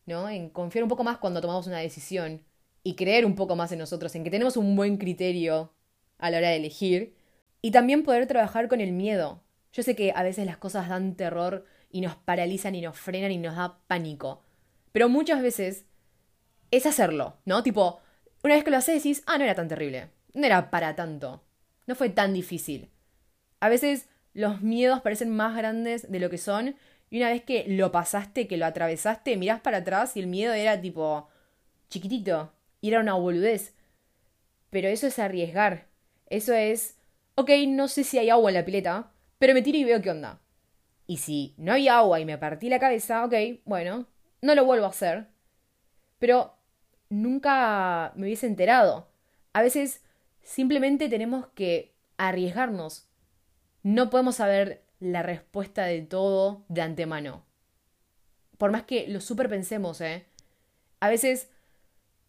¿no? 0.06 0.28
En 0.28 0.50
confiar 0.50 0.84
un 0.84 0.88
poco 0.88 1.04
más 1.04 1.18
cuando 1.18 1.40
tomamos 1.40 1.66
una 1.66 1.78
decisión 1.78 2.42
y 2.82 2.94
creer 2.96 3.24
un 3.26 3.34
poco 3.34 3.56
más 3.56 3.72
en 3.72 3.78
nosotros, 3.78 4.14
en 4.14 4.24
que 4.24 4.30
tenemos 4.30 4.56
un 4.56 4.76
buen 4.76 4.98
criterio 4.98 5.72
a 6.18 6.30
la 6.30 6.38
hora 6.38 6.50
de 6.50 6.56
elegir 6.56 7.16
y 7.62 7.70
también 7.70 8.02
poder 8.02 8.26
trabajar 8.26 8.68
con 8.68 8.80
el 8.80 8.92
miedo. 8.92 9.42
Yo 9.72 9.82
sé 9.82 9.96
que 9.96 10.12
a 10.14 10.22
veces 10.22 10.46
las 10.46 10.58
cosas 10.58 10.88
dan 10.88 11.16
terror 11.16 11.64
y 11.90 12.00
nos 12.00 12.16
paralizan 12.16 12.74
y 12.74 12.82
nos 12.82 12.98
frenan 12.98 13.32
y 13.32 13.38
nos 13.38 13.56
da 13.56 13.78
pánico, 13.86 14.42
pero 14.92 15.08
muchas 15.08 15.42
veces 15.42 15.86
es 16.76 16.86
hacerlo, 16.86 17.36
¿no? 17.44 17.62
Tipo, 17.62 18.00
una 18.42 18.54
vez 18.54 18.64
que 18.64 18.70
lo 18.70 18.76
haces 18.76 19.02
decís, 19.02 19.22
ah, 19.26 19.38
no 19.38 19.44
era 19.44 19.54
tan 19.54 19.68
terrible, 19.68 20.10
no 20.34 20.46
era 20.46 20.70
para 20.70 20.96
tanto, 20.96 21.42
no 21.86 21.94
fue 21.94 22.08
tan 22.08 22.32
difícil. 22.32 22.90
A 23.60 23.68
veces 23.68 24.08
los 24.32 24.60
miedos 24.62 25.00
parecen 25.00 25.30
más 25.30 25.56
grandes 25.56 26.10
de 26.10 26.20
lo 26.20 26.30
que 26.30 26.38
son 26.38 26.76
y 27.10 27.18
una 27.18 27.30
vez 27.30 27.42
que 27.42 27.64
lo 27.68 27.92
pasaste, 27.92 28.48
que 28.48 28.56
lo 28.56 28.66
atravesaste, 28.66 29.36
mirás 29.36 29.60
para 29.60 29.78
atrás 29.78 30.16
y 30.16 30.20
el 30.20 30.26
miedo 30.26 30.52
era 30.52 30.80
tipo 30.80 31.28
chiquitito 31.88 32.52
y 32.80 32.88
era 32.88 33.00
una 33.00 33.14
boludez. 33.14 33.74
Pero 34.70 34.88
eso 34.88 35.06
es 35.06 35.18
arriesgar. 35.18 35.86
Eso 36.28 36.52
es, 36.52 36.96
ok, 37.36 37.50
no 37.68 37.86
sé 37.88 38.02
si 38.02 38.18
hay 38.18 38.30
agua 38.30 38.50
en 38.50 38.56
la 38.56 38.64
pileta, 38.64 39.12
pero 39.38 39.54
me 39.54 39.62
tiro 39.62 39.78
y 39.78 39.84
veo 39.84 40.02
qué 40.02 40.10
onda. 40.10 40.40
Y 41.06 41.18
si 41.18 41.54
no 41.56 41.72
hay 41.72 41.88
agua 41.88 42.18
y 42.20 42.24
me 42.24 42.38
partí 42.38 42.68
la 42.68 42.80
cabeza, 42.80 43.24
ok, 43.24 43.34
bueno, 43.64 44.06
no 44.42 44.54
lo 44.54 44.64
vuelvo 44.64 44.86
a 44.86 44.90
hacer. 44.90 45.28
Pero 46.18 46.56
nunca 47.08 48.12
me 48.16 48.26
hubiese 48.26 48.46
enterado. 48.46 49.08
A 49.52 49.62
veces 49.62 50.02
simplemente 50.42 51.08
tenemos 51.08 51.46
que 51.54 51.94
arriesgarnos. 52.16 53.08
No 53.82 54.10
podemos 54.10 54.36
saber 54.36 54.82
la 55.00 55.22
respuesta 55.22 55.84
de 55.84 56.02
todo 56.02 56.64
de 56.68 56.82
antemano. 56.82 57.44
Por 58.58 58.70
más 58.70 58.84
que 58.84 59.08
lo 59.08 59.20
super 59.20 59.48
pensemos, 59.48 60.00
¿eh? 60.00 60.26
A 61.00 61.08
veces 61.08 61.50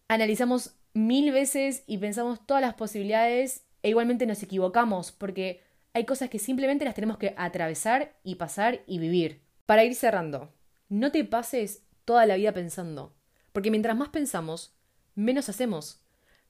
analizamos 0.08 0.74
mil 0.92 1.32
veces 1.32 1.84
y 1.86 1.98
pensamos 1.98 2.44
todas 2.46 2.60
las 2.60 2.74
posibilidades 2.74 3.64
e 3.82 3.90
igualmente 3.90 4.26
nos 4.26 4.42
equivocamos 4.42 5.12
porque 5.12 5.62
hay 5.92 6.04
cosas 6.04 6.28
que 6.28 6.38
simplemente 6.38 6.84
las 6.84 6.94
tenemos 6.94 7.18
que 7.18 7.34
atravesar 7.36 8.12
y 8.22 8.34
pasar 8.34 8.80
y 8.86 8.98
vivir. 8.98 9.40
Para 9.64 9.84
ir 9.84 9.94
cerrando, 9.94 10.52
no 10.88 11.10
te 11.12 11.24
pases 11.24 11.82
toda 12.04 12.26
la 12.26 12.36
vida 12.36 12.52
pensando, 12.52 13.14
porque 13.56 13.70
mientras 13.70 13.96
más 13.96 14.10
pensamos, 14.10 14.74
menos 15.14 15.48
hacemos. 15.48 16.02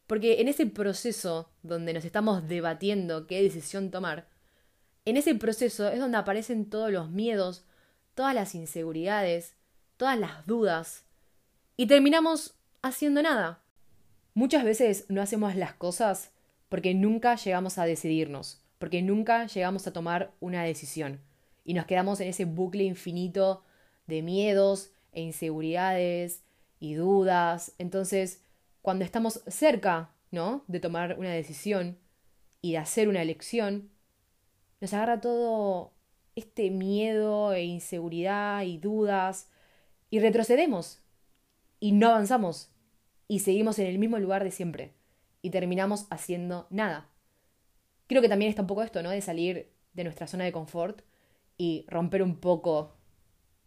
Porque 0.09 0.41
en 0.41 0.49
ese 0.49 0.67
proceso 0.67 1.49
donde 1.63 1.93
nos 1.93 2.05
estamos 2.05 2.49
debatiendo 2.49 3.29
qué 3.29 3.41
decisión 3.45 3.93
tomar, 3.93 4.27
en 5.05 5.17
ese 5.17 5.37
proceso 5.37 5.89
es 5.89 6.01
donde 6.01 6.19
aparecen 6.19 6.69
todos 6.69 6.91
los 6.91 7.09
miedos, 7.09 7.65
todas 8.17 8.35
las 8.35 8.57
inseguridades, 8.57 9.55
todas 9.97 10.19
las 10.19 10.49
dudas, 10.49 11.05
y 11.77 11.87
terminamos 11.87 12.57
haciendo 12.83 13.23
nada. 13.23 13.63
Muchas 14.35 14.65
veces 14.65 15.05
no 15.09 15.23
hacemos 15.23 15.55
las 15.55 15.75
cosas 15.75 16.33
porque 16.69 16.93
nunca 16.93 17.37
llegamos 17.37 17.79
a 17.79 17.85
decidirnos, 17.85 18.63
porque 18.81 19.01
nunca 19.01 19.47
llegamos 19.47 19.87
a 19.87 19.93
tomar 19.93 20.33
una 20.41 20.65
decisión, 20.65 21.21
y 21.65 21.75
nos 21.75 21.87
quedamos 21.87 22.19
en 22.19 22.27
ese 22.27 22.47
bucle 22.47 22.83
infinito 22.83 23.63
de 24.09 24.23
miedos 24.23 24.91
e 25.13 25.21
inseguridades 25.21 26.43
y 26.81 26.95
dudas. 26.95 27.75
Entonces, 27.79 28.43
cuando 28.83 29.05
estamos 29.05 29.43
cerca, 29.47 30.15
¿no? 30.31 30.65
de 30.67 30.81
tomar 30.81 31.19
una 31.19 31.33
decisión 31.33 31.99
y 32.61 32.73
de 32.73 32.79
hacer 32.79 33.09
una 33.09 33.23
elección, 33.23 33.91
nos 34.81 34.93
agarra 34.93 35.21
todo 35.21 35.95
este 36.35 36.71
miedo 36.71 37.53
e 37.53 37.65
inseguridad 37.65 38.63
y 38.63 38.79
dudas 38.79 39.49
y 40.11 40.21
retrocedemos 40.21 41.01
y 41.81 41.93
no 41.93 42.09
avanzamos 42.09 42.71
y 43.29 43.41
seguimos 43.41 43.79
en 43.79 43.87
el 43.87 43.99
mismo 43.99 44.19
lugar 44.19 44.45
de 44.45 44.51
siempre 44.51 44.95
y 45.43 45.51
terminamos 45.51 46.07
haciendo 46.11 46.67
nada. 46.71 47.09
Creo 48.07 48.23
que 48.23 48.29
también 48.29 48.51
está 48.51 48.63
un 48.63 48.69
poco 48.69 48.83
esto, 48.83 49.03
¿no? 49.03 49.11
De 49.11 49.21
salir 49.21 49.73
de 49.95 50.05
nuestra 50.05 50.27
zona 50.27 50.45
de 50.45 50.53
confort 50.53 51.03
y 51.57 51.87
romper 51.89 52.23
un 52.23 52.37
poco 52.37 52.97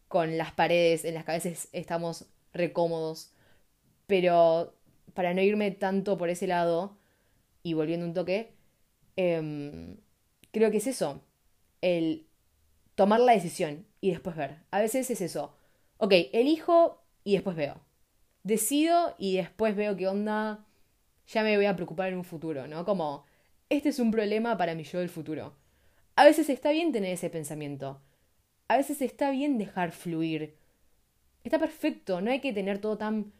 con 0.08 0.38
las 0.38 0.52
paredes 0.54 1.06
en 1.06 1.16
las 1.16 1.26
que 1.26 1.32
a 1.32 1.36
veces 1.36 1.70
estamos 1.72 2.28
recómodos. 2.54 3.34
Pero 4.08 4.74
para 5.14 5.34
no 5.34 5.42
irme 5.42 5.72
tanto 5.72 6.18
por 6.18 6.30
ese 6.30 6.48
lado 6.48 6.98
y 7.64 7.74
volviendo 7.74 8.06
un 8.06 8.14
toque, 8.14 8.54
eh, 9.16 9.98
creo 10.52 10.72
que 10.72 10.78
es 10.78 10.88
eso, 10.88 11.22
el 11.82 12.28
tomar 12.96 13.20
la 13.20 13.34
decisión 13.34 13.86
y 14.02 14.12
después 14.12 14.36
ver. 14.36 14.58
A 14.72 14.80
veces 14.80 15.10
es 15.10 15.22
eso, 15.22 15.56
ok, 15.98 16.14
elijo 16.34 17.02
y 17.24 17.34
después 17.34 17.56
veo. 17.56 17.82
Decido 18.44 19.16
y 19.18 19.38
después 19.38 19.76
veo 19.76 19.96
qué 19.96 20.08
onda, 20.08 20.66
ya 21.28 21.44
me 21.44 21.56
voy 21.56 21.66
a 21.66 21.76
preocupar 21.76 22.10
en 22.10 22.18
un 22.18 22.24
futuro, 22.24 22.68
¿no? 22.68 22.86
Como, 22.86 23.26
este 23.70 23.90
es 23.90 24.00
un 24.00 24.12
problema 24.12 24.58
para 24.58 24.76
mi 24.76 24.84
yo 24.84 25.00
del 25.00 25.10
futuro. 25.10 25.56
A 26.16 26.26
veces 26.26 26.50
está 26.50 26.72
bien 26.72 26.92
tener 26.92 27.14
ese 27.14 27.30
pensamiento. 27.30 28.02
A 28.68 28.78
veces 28.78 29.02
está 29.02 29.32
bien 29.32 29.58
dejar 29.58 29.92
fluir. 29.92 30.58
Está 31.44 31.60
perfecto, 31.60 32.22
no 32.22 32.32
hay 32.32 32.42
que 32.42 32.54
tener 32.54 32.80
todo 32.80 32.98
tan 32.98 33.32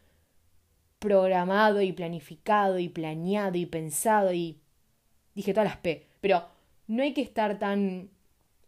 programado 1.00 1.82
y 1.82 1.94
planificado 1.94 2.80
y 2.80 2.90
planeado 2.90 3.58
y 3.58 3.66
pensado 3.66 4.34
y... 4.34 4.62
Dije 5.36 5.54
todas 5.54 5.70
las 5.70 5.78
P, 5.78 6.08
pero 6.20 6.44
no 6.88 7.04
hay 7.04 7.14
que 7.14 7.22
estar 7.22 7.60
tan 7.60 8.10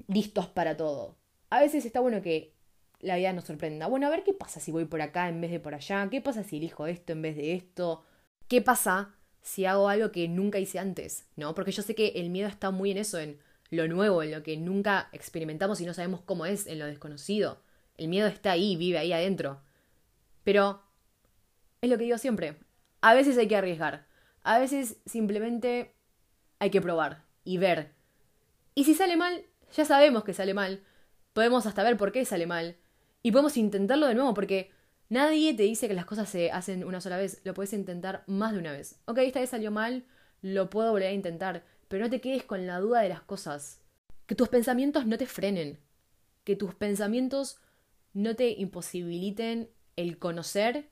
listos 0.07 0.47
para 0.47 0.77
todo. 0.77 1.17
A 1.49 1.59
veces 1.59 1.85
está 1.85 1.99
bueno 1.99 2.21
que 2.21 2.53
la 2.99 3.17
vida 3.17 3.33
nos 3.33 3.45
sorprenda. 3.45 3.87
Bueno, 3.87 4.07
a 4.07 4.09
ver 4.09 4.23
qué 4.23 4.33
pasa 4.33 4.59
si 4.59 4.71
voy 4.71 4.85
por 4.85 5.01
acá 5.01 5.27
en 5.27 5.41
vez 5.41 5.51
de 5.51 5.59
por 5.59 5.73
allá, 5.73 6.07
qué 6.09 6.21
pasa 6.21 6.43
si 6.43 6.57
elijo 6.57 6.87
esto 6.87 7.13
en 7.13 7.21
vez 7.21 7.35
de 7.35 7.53
esto, 7.53 8.03
qué 8.47 8.61
pasa 8.61 9.15
si 9.41 9.65
hago 9.65 9.89
algo 9.89 10.11
que 10.11 10.27
nunca 10.27 10.59
hice 10.59 10.79
antes, 10.79 11.27
¿no? 11.35 11.55
Porque 11.55 11.71
yo 11.71 11.81
sé 11.81 11.95
que 11.95 12.09
el 12.15 12.29
miedo 12.29 12.47
está 12.47 12.71
muy 12.71 12.91
en 12.91 12.99
eso, 12.99 13.19
en 13.19 13.39
lo 13.69 13.87
nuevo, 13.87 14.21
en 14.21 14.31
lo 14.31 14.43
que 14.43 14.55
nunca 14.55 15.09
experimentamos 15.13 15.81
y 15.81 15.85
no 15.85 15.93
sabemos 15.93 16.21
cómo 16.21 16.45
es, 16.45 16.67
en 16.67 16.77
lo 16.77 16.85
desconocido. 16.85 17.61
El 17.97 18.07
miedo 18.07 18.27
está 18.27 18.51
ahí, 18.51 18.75
vive 18.75 18.97
ahí 18.97 19.13
adentro. 19.13 19.61
Pero 20.43 20.81
es 21.81 21.89
lo 21.89 21.97
que 21.97 22.05
digo 22.05 22.17
siempre. 22.17 22.57
A 23.01 23.13
veces 23.13 23.37
hay 23.37 23.47
que 23.47 23.55
arriesgar. 23.55 24.07
A 24.43 24.59
veces 24.59 24.97
simplemente 25.05 25.93
hay 26.59 26.69
que 26.69 26.81
probar 26.81 27.25
y 27.43 27.57
ver 27.57 28.01
y 28.73 28.85
si 28.85 28.93
sale 28.93 29.17
mal, 29.17 29.43
ya 29.75 29.85
sabemos 29.85 30.23
que 30.23 30.33
sale 30.33 30.53
mal. 30.53 30.83
Podemos 31.33 31.65
hasta 31.65 31.83
ver 31.83 31.97
por 31.97 32.11
qué 32.11 32.25
sale 32.25 32.47
mal. 32.47 32.77
Y 33.21 33.31
podemos 33.31 33.57
intentarlo 33.57 34.07
de 34.07 34.15
nuevo, 34.15 34.33
porque 34.33 34.71
nadie 35.09 35.53
te 35.53 35.63
dice 35.63 35.87
que 35.87 35.93
las 35.93 36.05
cosas 36.05 36.29
se 36.29 36.51
hacen 36.51 36.83
una 36.83 37.01
sola 37.01 37.17
vez. 37.17 37.41
Lo 37.43 37.53
puedes 37.53 37.73
intentar 37.73 38.23
más 38.27 38.53
de 38.53 38.59
una 38.59 38.71
vez. 38.71 38.99
Ok, 39.05 39.19
esta 39.19 39.39
vez 39.39 39.49
salió 39.49 39.71
mal, 39.71 40.05
lo 40.41 40.69
puedo 40.69 40.91
volver 40.91 41.09
a 41.09 41.13
intentar. 41.13 41.63
Pero 41.87 42.05
no 42.05 42.09
te 42.09 42.21
quedes 42.21 42.43
con 42.43 42.65
la 42.65 42.79
duda 42.79 43.01
de 43.01 43.09
las 43.09 43.21
cosas. 43.21 43.81
Que 44.25 44.35
tus 44.35 44.47
pensamientos 44.47 45.05
no 45.05 45.17
te 45.17 45.25
frenen. 45.25 45.79
Que 46.45 46.55
tus 46.55 46.73
pensamientos 46.73 47.59
no 48.13 48.35
te 48.35 48.49
imposibiliten 48.51 49.69
el 49.95 50.17
conocer 50.17 50.89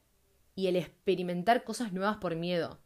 y 0.56 0.68
el 0.68 0.76
experimentar 0.76 1.64
cosas 1.64 1.94
nuevas 1.94 2.18
por 2.18 2.36
miedo. 2.36 2.80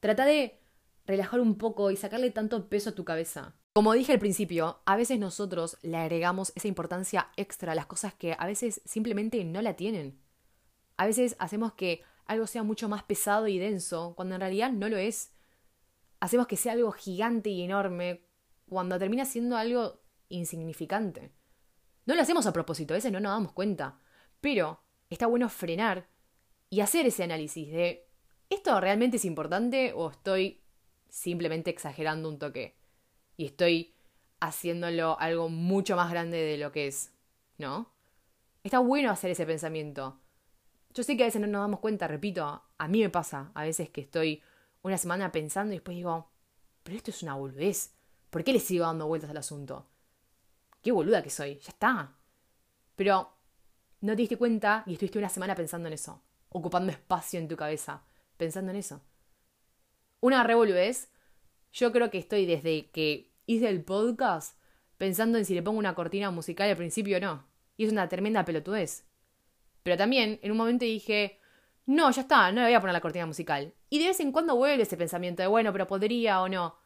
Trata 0.00 0.24
de 0.24 0.58
relajar 1.06 1.40
un 1.40 1.56
poco 1.56 1.90
y 1.90 1.96
sacarle 1.96 2.30
tanto 2.30 2.68
peso 2.68 2.90
a 2.90 2.94
tu 2.94 3.04
cabeza. 3.04 3.54
Como 3.72 3.92
dije 3.92 4.12
al 4.12 4.18
principio, 4.18 4.80
a 4.84 4.96
veces 4.96 5.18
nosotros 5.18 5.78
le 5.82 5.96
agregamos 5.96 6.52
esa 6.56 6.68
importancia 6.68 7.30
extra 7.36 7.72
a 7.72 7.74
las 7.74 7.86
cosas 7.86 8.14
que 8.14 8.34
a 8.38 8.46
veces 8.46 8.80
simplemente 8.84 9.44
no 9.44 9.62
la 9.62 9.74
tienen. 9.74 10.18
A 10.96 11.06
veces 11.06 11.36
hacemos 11.38 11.72
que 11.74 12.02
algo 12.26 12.46
sea 12.46 12.62
mucho 12.62 12.88
más 12.88 13.04
pesado 13.04 13.46
y 13.46 13.58
denso, 13.58 14.14
cuando 14.16 14.34
en 14.34 14.40
realidad 14.40 14.72
no 14.72 14.88
lo 14.88 14.96
es. 14.96 15.32
Hacemos 16.20 16.46
que 16.46 16.56
sea 16.56 16.72
algo 16.72 16.90
gigante 16.92 17.50
y 17.50 17.62
enorme, 17.62 18.24
cuando 18.68 18.98
termina 18.98 19.24
siendo 19.24 19.56
algo 19.56 20.00
insignificante. 20.28 21.32
No 22.08 22.14
lo 22.14 22.22
hacemos 22.22 22.46
a 22.46 22.54
propósito, 22.54 22.94
a 22.94 22.96
veces 22.96 23.12
no 23.12 23.20
nos 23.20 23.32
damos 23.32 23.52
cuenta. 23.52 23.98
Pero 24.40 24.80
está 25.10 25.26
bueno 25.26 25.50
frenar 25.50 26.08
y 26.70 26.80
hacer 26.80 27.04
ese 27.04 27.22
análisis 27.22 27.70
de, 27.70 28.08
¿esto 28.48 28.80
realmente 28.80 29.18
es 29.18 29.26
importante 29.26 29.92
o 29.94 30.08
estoy 30.08 30.62
simplemente 31.10 31.68
exagerando 31.68 32.30
un 32.30 32.38
toque? 32.38 32.78
Y 33.36 33.44
estoy 33.44 33.94
haciéndolo 34.40 35.20
algo 35.20 35.50
mucho 35.50 35.96
más 35.96 36.10
grande 36.10 36.38
de 36.38 36.56
lo 36.56 36.72
que 36.72 36.86
es, 36.86 37.12
¿no? 37.58 37.92
Está 38.64 38.78
bueno 38.78 39.10
hacer 39.10 39.32
ese 39.32 39.44
pensamiento. 39.44 40.18
Yo 40.94 41.02
sé 41.02 41.14
que 41.14 41.24
a 41.24 41.26
veces 41.26 41.42
no 41.42 41.46
nos 41.46 41.60
damos 41.60 41.80
cuenta, 41.80 42.08
repito, 42.08 42.62
a 42.78 42.88
mí 42.88 43.02
me 43.02 43.10
pasa 43.10 43.52
a 43.52 43.64
veces 43.64 43.90
que 43.90 44.00
estoy 44.00 44.42
una 44.80 44.96
semana 44.96 45.30
pensando 45.30 45.74
y 45.74 45.76
después 45.76 45.94
digo, 45.94 46.30
pero 46.84 46.96
esto 46.96 47.10
es 47.10 47.22
una 47.22 47.34
boludez. 47.34 47.92
¿Por 48.30 48.44
qué 48.44 48.54
le 48.54 48.60
sigo 48.60 48.86
dando 48.86 49.06
vueltas 49.06 49.28
al 49.28 49.36
asunto? 49.36 49.90
Qué 50.82 50.92
boluda 50.92 51.22
que 51.22 51.30
soy, 51.30 51.58
ya 51.58 51.70
está. 51.70 52.14
Pero 52.96 53.36
no 54.00 54.12
te 54.12 54.22
diste 54.22 54.36
cuenta 54.36 54.84
y 54.86 54.92
estuviste 54.92 55.18
una 55.18 55.28
semana 55.28 55.54
pensando 55.54 55.88
en 55.88 55.94
eso, 55.94 56.22
ocupando 56.50 56.92
espacio 56.92 57.40
en 57.40 57.48
tu 57.48 57.56
cabeza, 57.56 58.04
pensando 58.36 58.70
en 58.70 58.76
eso. 58.76 59.00
Una 60.20 60.44
revolvés, 60.44 61.10
yo 61.72 61.92
creo 61.92 62.10
que 62.10 62.18
estoy 62.18 62.46
desde 62.46 62.90
que 62.90 63.32
hice 63.46 63.68
el 63.68 63.84
podcast 63.84 64.58
pensando 64.96 65.38
en 65.38 65.44
si 65.44 65.54
le 65.54 65.62
pongo 65.62 65.78
una 65.78 65.94
cortina 65.94 66.30
musical 66.30 66.68
al 66.68 66.76
principio 66.76 67.16
o 67.16 67.20
no. 67.20 67.44
Y 67.76 67.84
es 67.86 67.92
una 67.92 68.08
tremenda 68.08 68.44
pelotudez. 68.44 69.04
Pero 69.82 69.96
también 69.96 70.40
en 70.42 70.50
un 70.50 70.56
momento 70.56 70.84
dije, 70.84 71.38
no, 71.86 72.10
ya 72.10 72.22
está, 72.22 72.52
no 72.52 72.60
le 72.60 72.66
voy 72.66 72.74
a 72.74 72.80
poner 72.80 72.92
la 72.92 73.00
cortina 73.00 73.26
musical. 73.26 73.72
Y 73.88 73.98
de 74.00 74.08
vez 74.08 74.20
en 74.20 74.32
cuando 74.32 74.56
vuelve 74.56 74.82
ese 74.82 74.96
pensamiento 74.96 75.42
de, 75.42 75.48
bueno, 75.48 75.72
pero 75.72 75.86
podría 75.86 76.42
o 76.42 76.48
no. 76.48 76.76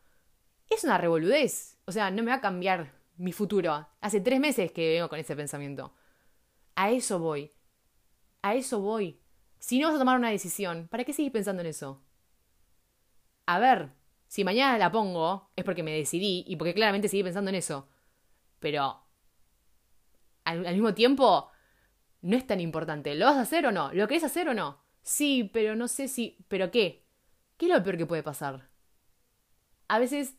Es 0.68 0.84
una 0.84 0.98
revoludez. 0.98 1.78
O 1.86 1.92
sea, 1.92 2.10
no 2.10 2.22
me 2.22 2.30
va 2.30 2.36
a 2.36 2.40
cambiar 2.40 2.92
mi 3.22 3.32
futuro. 3.32 3.88
Hace 4.00 4.20
tres 4.20 4.40
meses 4.40 4.72
que 4.72 4.94
vengo 4.94 5.08
con 5.08 5.18
ese 5.18 5.36
pensamiento. 5.36 5.94
A 6.74 6.90
eso 6.90 7.18
voy. 7.18 7.52
A 8.42 8.54
eso 8.54 8.80
voy. 8.80 9.20
Si 9.58 9.78
no 9.78 9.86
vas 9.86 9.96
a 9.96 9.98
tomar 9.98 10.18
una 10.18 10.30
decisión, 10.30 10.88
¿para 10.88 11.04
qué 11.04 11.12
seguir 11.12 11.32
pensando 11.32 11.60
en 11.60 11.68
eso? 11.68 12.02
A 13.46 13.58
ver, 13.58 13.92
si 14.26 14.44
mañana 14.44 14.76
la 14.78 14.90
pongo, 14.90 15.50
es 15.54 15.64
porque 15.64 15.82
me 15.82 15.92
decidí 15.92 16.44
y 16.46 16.56
porque 16.56 16.74
claramente 16.74 17.08
seguí 17.08 17.22
pensando 17.22 17.50
en 17.50 17.56
eso. 17.56 17.88
Pero 18.58 19.04
al, 20.44 20.60
mismo 20.72 20.94
tiempo, 20.94 21.50
no 22.22 22.36
es 22.36 22.46
tan 22.46 22.60
importante. 22.60 23.14
¿Lo 23.14 23.26
vas 23.26 23.36
a 23.36 23.42
hacer 23.42 23.66
o 23.66 23.72
no? 23.72 23.92
¿Lo 23.92 24.08
querés 24.08 24.24
hacer 24.24 24.48
o 24.48 24.54
no? 24.54 24.82
Sí, 25.02 25.50
pero 25.52 25.76
no 25.76 25.86
sé 25.86 26.08
si. 26.08 26.44
¿Pero 26.48 26.70
qué? 26.70 27.04
¿Qué 27.56 27.66
es 27.66 27.72
lo 27.72 27.82
peor 27.82 27.98
que 27.98 28.06
puede 28.06 28.22
pasar? 28.22 28.68
A 29.86 29.98
veces 29.98 30.36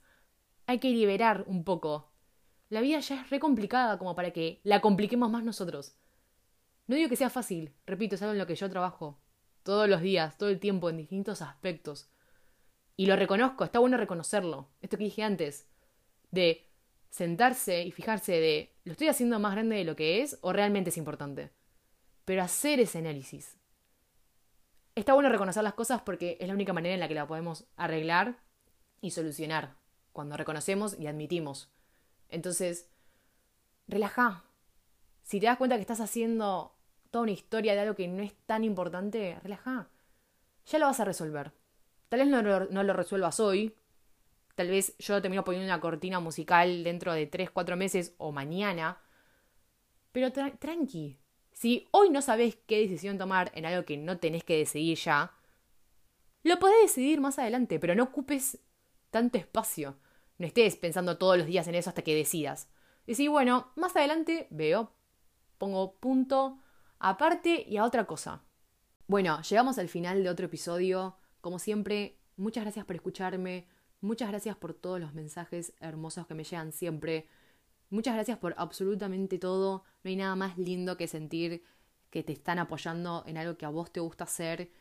hay 0.65 0.79
que 0.79 0.89
liberar 0.89 1.43
un 1.47 1.63
poco. 1.63 2.12
La 2.73 2.81
vida 2.81 2.99
ya 3.01 3.21
es 3.21 3.29
re 3.29 3.39
complicada 3.39 3.99
como 3.99 4.15
para 4.15 4.31
que 4.31 4.59
la 4.63 4.81
compliquemos 4.81 5.29
más 5.29 5.43
nosotros. 5.43 5.93
No 6.88 6.95
digo 6.95 7.07
que 7.07 7.15
sea 7.15 7.29
fácil, 7.29 7.71
repito, 7.86 8.15
es 8.15 8.21
algo 8.23 8.31
en 8.31 8.39
lo 8.39 8.47
que 8.47 8.55
yo 8.55 8.67
trabajo 8.67 9.19
todos 9.62 9.88
los 9.88 10.01
días, 10.01 10.39
todo 10.39 10.49
el 10.49 10.59
tiempo, 10.59 10.89
en 10.89 10.97
distintos 10.97 11.43
aspectos. 11.43 12.09
Y 12.97 13.05
lo 13.05 13.15
reconozco, 13.15 13.63
está 13.63 13.77
bueno 13.77 13.95
reconocerlo. 13.95 14.69
Esto 14.81 14.97
que 14.97 15.03
dije 15.03 15.21
antes, 15.21 15.67
de 16.31 16.65
sentarse 17.12 17.83
y 17.83 17.91
fijarse 17.91 18.31
de, 18.31 18.73
¿lo 18.86 18.93
estoy 18.93 19.07
haciendo 19.07 19.38
más 19.38 19.51
grande 19.51 19.75
de 19.75 19.83
lo 19.83 19.95
que 19.95 20.23
es 20.23 20.39
o 20.41 20.51
realmente 20.51 20.89
es 20.89 20.97
importante? 20.97 21.51
Pero 22.25 22.41
hacer 22.41 22.79
ese 22.79 22.97
análisis. 22.97 23.55
Está 24.95 25.13
bueno 25.13 25.29
reconocer 25.29 25.63
las 25.63 25.75
cosas 25.75 26.01
porque 26.01 26.38
es 26.39 26.47
la 26.47 26.55
única 26.55 26.73
manera 26.73 26.95
en 26.95 27.01
la 27.01 27.07
que 27.07 27.13
la 27.13 27.27
podemos 27.27 27.65
arreglar 27.77 28.39
y 28.99 29.12
solucionar, 29.12 29.75
cuando 30.12 30.38
reconocemos 30.38 30.99
y 30.99 31.05
admitimos. 31.05 31.69
Entonces, 32.33 32.89
relaja. 33.87 34.43
Si 35.21 35.39
te 35.39 35.45
das 35.45 35.57
cuenta 35.57 35.75
que 35.75 35.81
estás 35.81 36.01
haciendo 36.01 36.75
toda 37.11 37.23
una 37.23 37.31
historia 37.31 37.73
de 37.73 37.81
algo 37.81 37.95
que 37.95 38.07
no 38.07 38.23
es 38.23 38.33
tan 38.45 38.63
importante, 38.63 39.39
relaja. 39.43 39.87
Ya 40.65 40.79
lo 40.79 40.87
vas 40.87 40.99
a 40.99 41.05
resolver. 41.05 41.51
Tal 42.09 42.19
vez 42.19 42.29
no 42.29 42.41
lo, 42.41 42.65
no 42.65 42.83
lo 42.83 42.93
resuelvas 42.93 43.39
hoy. 43.39 43.75
Tal 44.55 44.69
vez 44.69 44.95
yo 44.99 45.21
termino 45.21 45.43
poniendo 45.43 45.67
una 45.67 45.79
cortina 45.79 46.19
musical 46.19 46.83
dentro 46.83 47.13
de 47.13 47.27
3, 47.27 47.51
4 47.51 47.77
meses 47.77 48.13
o 48.17 48.31
mañana. 48.31 48.97
Pero 50.11 50.31
tranqui. 50.31 51.17
Si 51.51 51.87
hoy 51.91 52.09
no 52.09 52.21
sabes 52.21 52.57
qué 52.67 52.79
decisión 52.79 53.17
tomar 53.17 53.51
en 53.55 53.65
algo 53.65 53.85
que 53.85 53.97
no 53.97 54.17
tenés 54.17 54.43
que 54.43 54.57
decidir 54.57 54.97
ya, 54.97 55.31
lo 56.43 56.59
podés 56.59 56.81
decidir 56.81 57.21
más 57.21 57.39
adelante, 57.39 57.79
pero 57.79 57.95
no 57.95 58.03
ocupes 58.03 58.59
tanto 59.11 59.37
espacio. 59.37 59.95
No 60.37 60.47
estés 60.47 60.75
pensando 60.75 61.17
todos 61.17 61.37
los 61.37 61.47
días 61.47 61.67
en 61.67 61.75
eso 61.75 61.89
hasta 61.89 62.01
que 62.01 62.15
decidas. 62.15 62.67
Decir, 63.05 63.29
bueno, 63.29 63.71
más 63.75 63.95
adelante 63.95 64.47
veo, 64.49 64.93
pongo 65.57 65.95
punto 65.95 66.59
aparte 66.99 67.65
y 67.67 67.77
a 67.77 67.83
otra 67.83 68.05
cosa. 68.05 68.43
Bueno, 69.07 69.41
llegamos 69.41 69.77
al 69.77 69.89
final 69.89 70.23
de 70.23 70.29
otro 70.29 70.45
episodio. 70.45 71.17
Como 71.41 71.59
siempre, 71.59 72.17
muchas 72.37 72.63
gracias 72.63 72.85
por 72.85 72.95
escucharme, 72.95 73.67
muchas 73.99 74.29
gracias 74.29 74.55
por 74.55 74.73
todos 74.73 74.99
los 74.99 75.13
mensajes 75.13 75.73
hermosos 75.81 76.25
que 76.25 76.33
me 76.33 76.45
llegan 76.45 76.71
siempre. 76.71 77.27
Muchas 77.89 78.15
gracias 78.15 78.39
por 78.39 78.55
absolutamente 78.57 79.37
todo. 79.37 79.83
No 80.03 80.09
hay 80.09 80.15
nada 80.15 80.35
más 80.35 80.57
lindo 80.57 80.97
que 80.97 81.07
sentir 81.07 81.63
que 82.09 82.23
te 82.23 82.33
están 82.33 82.59
apoyando 82.59 83.23
en 83.27 83.37
algo 83.37 83.57
que 83.57 83.65
a 83.65 83.69
vos 83.69 83.91
te 83.91 83.99
gusta 83.99 84.23
hacer 84.23 84.71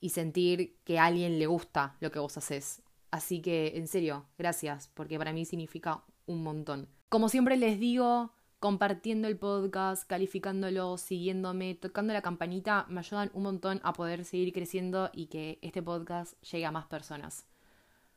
y 0.00 0.10
sentir 0.10 0.78
que 0.84 0.98
a 0.98 1.06
alguien 1.06 1.38
le 1.38 1.46
gusta 1.46 1.96
lo 2.00 2.12
que 2.12 2.20
vos 2.20 2.36
haces. 2.36 2.82
Así 3.10 3.40
que, 3.40 3.72
en 3.76 3.88
serio, 3.88 4.26
gracias, 4.36 4.88
porque 4.94 5.18
para 5.18 5.32
mí 5.32 5.44
significa 5.44 6.04
un 6.26 6.42
montón. 6.42 6.88
Como 7.08 7.28
siempre 7.28 7.56
les 7.56 7.80
digo, 7.80 8.32
compartiendo 8.58 9.28
el 9.28 9.38
podcast, 9.38 10.06
calificándolo, 10.06 10.98
siguiéndome, 10.98 11.74
tocando 11.74 12.12
la 12.12 12.22
campanita, 12.22 12.86
me 12.88 13.00
ayudan 13.00 13.30
un 13.32 13.44
montón 13.44 13.80
a 13.82 13.92
poder 13.92 14.24
seguir 14.24 14.52
creciendo 14.52 15.10
y 15.14 15.26
que 15.26 15.58
este 15.62 15.82
podcast 15.82 16.40
llegue 16.42 16.66
a 16.66 16.72
más 16.72 16.86
personas. 16.86 17.46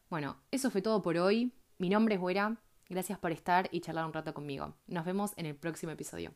Bueno, 0.09 0.37
eso 0.51 0.69
fue 0.69 0.81
todo 0.81 1.01
por 1.01 1.17
hoy. 1.17 1.53
Mi 1.77 1.89
nombre 1.89 2.15
es 2.15 2.21
Güera. 2.21 2.57
Gracias 2.89 3.17
por 3.17 3.31
estar 3.31 3.69
y 3.71 3.79
charlar 3.79 4.05
un 4.05 4.13
rato 4.13 4.33
conmigo. 4.33 4.75
Nos 4.87 5.05
vemos 5.05 5.31
en 5.37 5.45
el 5.45 5.55
próximo 5.55 5.93
episodio. 5.93 6.33